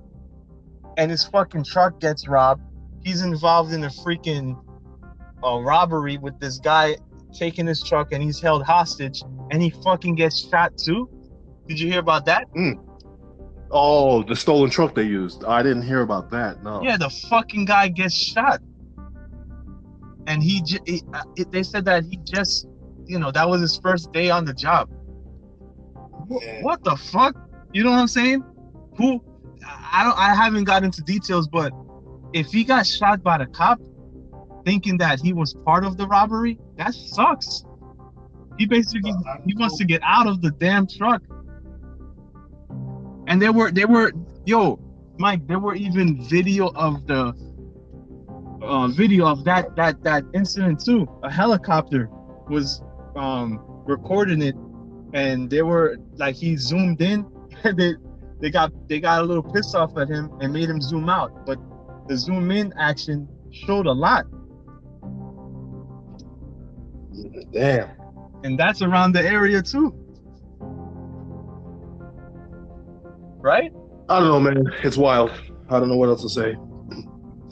[0.97, 2.63] and his fucking truck gets robbed.
[3.03, 4.61] He's involved in a freaking
[5.43, 6.97] uh, robbery with this guy
[7.33, 11.09] taking his truck and he's held hostage and he fucking gets shot too.
[11.67, 12.47] Did you hear about that?
[13.71, 15.43] Oh, the stolen truck they used.
[15.45, 16.63] I didn't hear about that.
[16.63, 16.81] No.
[16.83, 18.61] Yeah, the fucking guy gets shot.
[20.27, 22.67] And he, j- he uh, it, they said that he just,
[23.05, 24.89] you know, that was his first day on the job.
[26.29, 26.61] Yeah.
[26.61, 27.35] What the fuck?
[27.73, 28.43] You know what I'm saying?
[28.97, 29.21] Who?
[29.65, 30.17] I don't.
[30.17, 31.71] I haven't got into details, but
[32.33, 33.79] if he got shot by the cop,
[34.65, 37.63] thinking that he was part of the robbery, that sucks.
[38.57, 39.13] He basically
[39.45, 41.21] he wants to get out of the damn truck.
[43.27, 44.11] And there were there were
[44.45, 44.79] yo
[45.17, 47.33] Mike, there were even video of the
[48.63, 51.07] uh, video of that that that incident too.
[51.23, 52.09] A helicopter
[52.49, 52.81] was
[53.15, 54.55] um recording it,
[55.13, 57.25] and they were like he zoomed in.
[57.63, 57.93] And they
[58.39, 61.45] they got they got a little pissed off at him and made him zoom out.
[61.45, 61.59] But
[62.07, 64.25] the zoom in action showed a lot,
[67.51, 67.89] Damn.
[68.43, 69.93] and that's around the area too.
[73.39, 73.71] Right?
[74.09, 74.63] I don't know, man.
[74.83, 75.31] It's wild.
[75.69, 76.55] I don't know what else to say.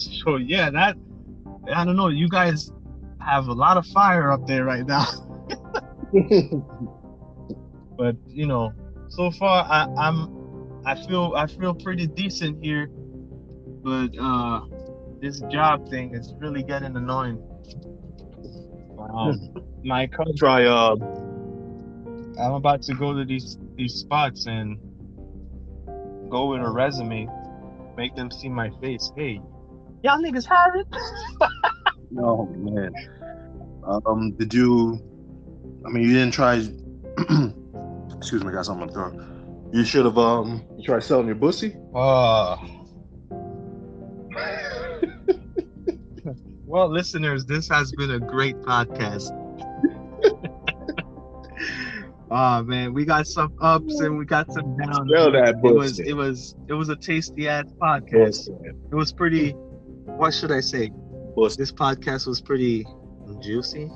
[0.02, 0.97] So yeah, that
[1.74, 2.10] I don't know.
[2.10, 2.72] You guys
[3.20, 5.06] have a lot of fire up there right now.
[7.97, 8.74] but you know,
[9.10, 12.89] so far I, I'm I feel I feel pretty decent here.
[13.84, 14.62] But uh
[15.22, 17.39] this job thing is really getting annoying.
[19.14, 20.95] Um, my cousin, uh
[22.39, 24.78] I'm about to go to these these spots and
[26.30, 27.28] go with a resume,
[27.97, 29.12] make them see my face.
[29.16, 29.41] Hey,
[30.04, 30.86] y'all niggas hiring?
[32.12, 32.93] No man.
[33.84, 34.99] Um, did you?
[35.86, 36.56] I mean, you didn't try.
[38.18, 39.16] excuse me, I got something on my throat.
[39.74, 40.18] You should have.
[40.18, 41.76] Um, you tried selling your pussy.
[41.95, 42.58] Uh,
[46.66, 49.38] well, listeners, this has been a great podcast.
[52.34, 55.10] Ah man, we got some ups and we got some downs.
[55.10, 58.47] Smell that It was it was it was a tasty ass podcast.
[58.89, 59.54] It was pretty.
[60.22, 60.91] What should I say?
[61.34, 61.55] Pussy.
[61.57, 62.86] This podcast was pretty
[63.41, 63.89] juicy.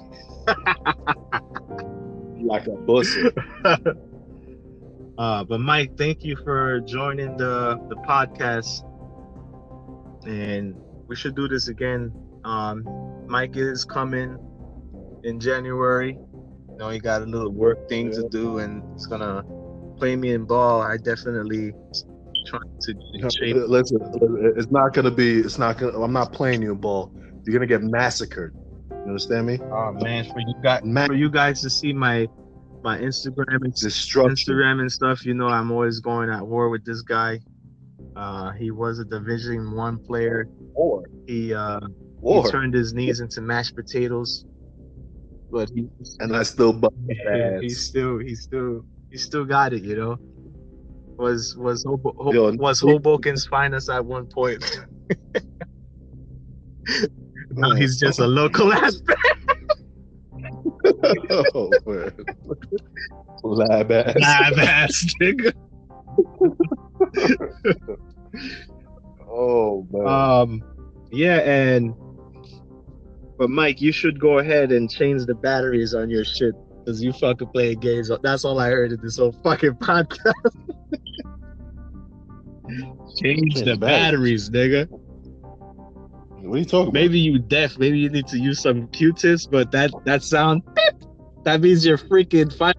[2.42, 3.30] Like a pussy.
[5.18, 8.84] Uh, but Mike, thank you for joining the the podcast,
[10.28, 10.76] and
[11.08, 12.12] we should do this again.
[12.44, 12.84] Um,
[13.26, 14.38] Mike is coming
[15.24, 16.18] in January.
[16.70, 19.46] You know, he got a little work thing to do, and he's gonna
[19.98, 20.82] play me in ball.
[20.82, 21.72] I definitely
[22.46, 23.56] trying to shape.
[23.68, 24.00] Listen,
[24.56, 25.40] it's not gonna be.
[25.40, 26.00] It's not gonna.
[26.02, 27.12] I'm not playing you a ball.
[27.44, 28.56] You're gonna get massacred.
[28.90, 29.60] You understand me?
[29.72, 32.28] Oh man, for you guys, for you guys to see my
[32.84, 33.74] my Instagram and.
[33.74, 37.40] Instagram and stuff, you know, I'm always going at war with this guy.
[38.16, 40.48] Uh, he was a Division One player.
[40.74, 41.04] War.
[41.28, 41.82] He uh,
[42.24, 44.46] he turned his knees into mashed potatoes,
[45.52, 45.88] but he,
[46.20, 49.84] And I still that he still he still he still got it.
[49.84, 50.18] You know,
[51.18, 54.64] was was Hobo, Ho- Yo, was Hoboken's finest at one point.
[57.52, 59.02] now he's just a local ass.
[61.04, 62.12] oh man.
[63.44, 64.16] Lab ass.
[64.16, 65.54] Lab ass nigga.
[69.30, 70.08] Oh man.
[70.08, 70.64] Um,
[71.12, 71.94] yeah, and
[73.38, 76.56] but Mike, you should go ahead and change the batteries on your shit
[76.86, 78.10] because you fucking play games.
[78.24, 80.34] That's all I heard in this whole fucking podcast.
[83.18, 84.50] change the batteries.
[84.50, 84.88] nigga.
[84.90, 86.94] what are you talking about?
[86.94, 87.78] Maybe you deaf.
[87.78, 90.96] Maybe you need to use some Q-tips, but that that sound beep,
[91.44, 92.74] that means you're freaking fine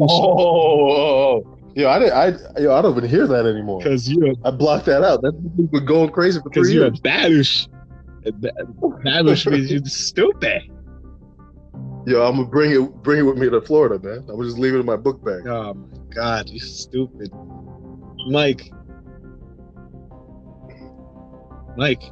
[0.00, 0.90] Oh, oh, oh.
[0.90, 1.58] oh, oh.
[1.74, 2.12] Yo, I didn't.
[2.12, 3.78] I yo, I don't even hear that anymore.
[3.78, 5.22] because you're I blocked that out.
[5.22, 7.00] That's been going crazy for because three you're a years.
[7.00, 7.68] babush.
[8.24, 10.62] And ba- Babush means you're stupid.
[12.06, 13.02] Yo, I'm gonna bring it.
[13.02, 14.18] Bring it with me to Florida, man.
[14.18, 15.46] I'm gonna just leave it in my book bag.
[15.46, 17.30] Oh my god, you're stupid.
[18.28, 18.70] Mike.
[21.76, 22.02] Mike.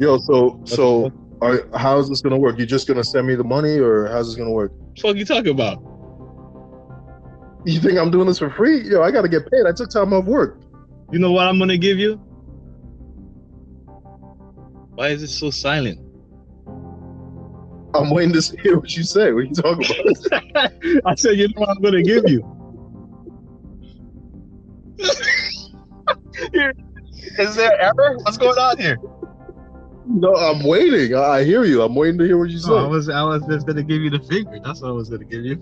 [0.00, 2.58] Yo, so so, are, how's this gonna work?
[2.58, 4.72] You just gonna send me the money, or how's this gonna work?
[4.96, 5.82] The fuck you talking about?
[7.64, 8.88] You think I'm doing this for free?
[8.88, 9.66] Yo, I gotta get paid.
[9.66, 10.60] I took time off work.
[11.12, 12.16] You know what I'm gonna give you?
[14.96, 16.00] Why is it so silent?
[17.94, 19.32] I'm waiting to hear what you say.
[19.32, 20.72] What are you talking about?
[21.06, 22.50] I said, you know what I'm gonna give you.
[27.38, 28.16] is there error?
[28.18, 28.96] What's going on here?
[30.06, 31.14] no, I'm waiting.
[31.16, 31.82] I I hear you.
[31.82, 32.70] I'm waiting to hear what you say.
[32.70, 34.58] No, I was I was just gonna give you the finger.
[34.62, 35.56] That's what I was gonna give you.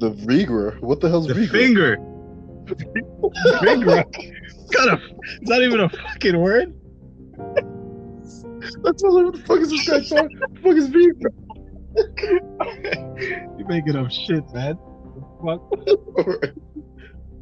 [0.00, 0.78] the Vigra.
[0.80, 1.50] What the hell's The Vigra?
[1.50, 1.96] finger.
[3.62, 4.04] finger.
[4.72, 5.00] Got a.
[5.40, 6.74] It's not even a fucking word.
[8.82, 10.38] That's not what the fuck is this guy talking?
[10.38, 11.30] What the fuck is Vigra?
[13.58, 14.76] you making up shit, man.
[15.44, 15.60] Fuck.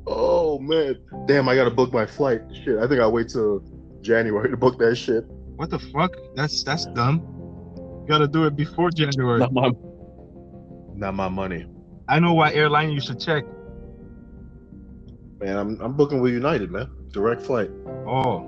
[0.06, 0.96] oh man,
[1.26, 1.48] damn!
[1.48, 2.42] I gotta book my flight.
[2.64, 3.62] Shit, I think I'll wait till
[4.02, 5.24] January to book that shit.
[5.56, 6.12] What the fuck?
[6.34, 7.22] That's that's dumb.
[8.02, 9.40] You gotta do it before January.
[9.40, 9.70] Not my,
[10.94, 11.66] not my money,
[12.08, 13.44] I know why airline you should check.
[15.40, 15.56] man.
[15.58, 16.88] I'm I'm booking with United, man.
[17.12, 17.70] Direct flight.
[18.06, 18.44] Oh,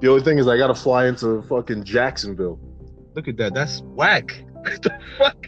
[0.00, 2.60] The only thing is I gotta fly into fucking Jacksonville.
[3.16, 3.54] look at that.
[3.54, 4.44] That's whack.
[4.62, 5.46] What the fuck?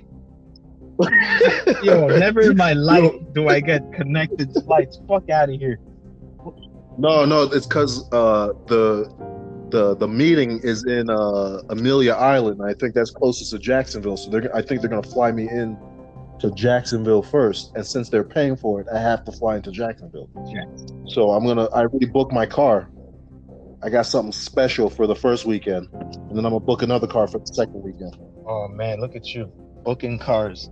[1.82, 5.00] Yo, never in my life do I get connected flights.
[5.08, 5.78] Fuck out of here.
[6.98, 9.10] No, no, it's because uh, the
[9.70, 12.60] the the meeting is in uh, Amelia Island.
[12.62, 14.16] I think that's closest to Jacksonville.
[14.16, 15.78] So they're I think they're gonna fly me in
[16.40, 17.72] to Jacksonville first.
[17.74, 20.28] And since they're paying for it, I have to fly into Jacksonville.
[20.46, 20.64] Yeah.
[21.08, 22.90] So I'm gonna I already booked my car.
[23.82, 27.26] I got something special for the first weekend, and then I'm gonna book another car
[27.26, 28.16] for the second weekend.
[28.46, 29.50] Oh man, look at you
[29.84, 30.70] booking cars.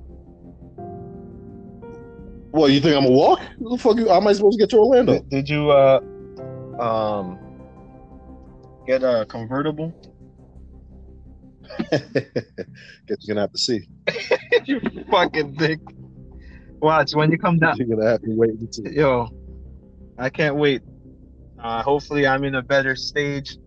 [2.50, 3.40] Well, you think I'm gonna walk?
[3.58, 3.96] Who the fuck?
[3.98, 5.14] You, how am I supposed to get to Orlando?
[5.14, 6.00] Did, did you uh
[6.80, 7.38] um
[8.86, 9.92] get a convertible?
[11.90, 12.02] Guess
[13.20, 13.86] you're gonna have to see.
[14.64, 14.80] you
[15.10, 15.80] fucking dick.
[16.80, 17.76] Watch when you come down.
[17.76, 18.92] You're gonna have to wait until.
[18.92, 19.28] Yo,
[20.18, 20.82] I can't wait.
[21.62, 23.58] Uh, hopefully, I'm in a better stage.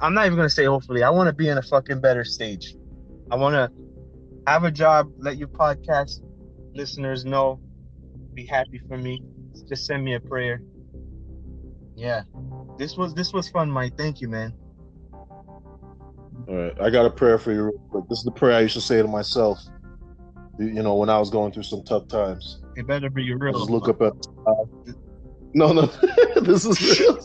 [0.00, 1.02] I'm not even gonna say hopefully.
[1.02, 2.74] I want to be in a fucking better stage.
[3.30, 3.70] I want to
[4.46, 5.10] have a job.
[5.18, 6.20] Let you podcast
[6.74, 7.60] listeners know.
[8.34, 9.22] Be happy for me.
[9.68, 10.62] Just send me a prayer.
[11.94, 12.22] Yeah,
[12.78, 13.96] this was this was fun, Mike.
[13.98, 14.54] Thank you, man.
[16.48, 18.04] All right, I got a prayer for you real quick.
[18.08, 19.60] This is the prayer I used to say to myself.
[20.58, 22.62] You you know, when I was going through some tough times.
[22.76, 23.52] It better be real.
[23.52, 24.12] Just look up at.
[24.46, 24.92] Uh,
[25.54, 25.86] no, no,
[26.40, 27.18] this is real.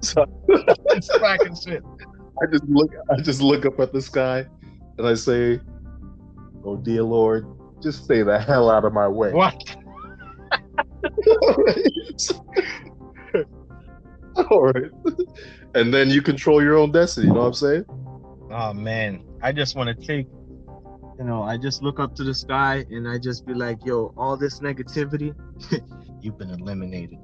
[0.00, 1.82] So it's fucking shit.
[2.40, 2.92] I just look.
[3.10, 4.46] I just look up at the sky,
[4.96, 5.60] and I say,
[6.64, 7.46] "Oh dear Lord,
[7.82, 9.76] just stay the hell out of my way." What?
[14.50, 14.90] All right.
[15.74, 17.26] And then you control your own destiny.
[17.26, 17.84] You know what I'm saying?
[18.50, 20.26] Oh man, I just want to take,
[21.18, 24.14] you know, I just look up to the sky and I just be like, yo,
[24.16, 25.34] all this negativity,
[26.22, 27.18] you've been eliminated.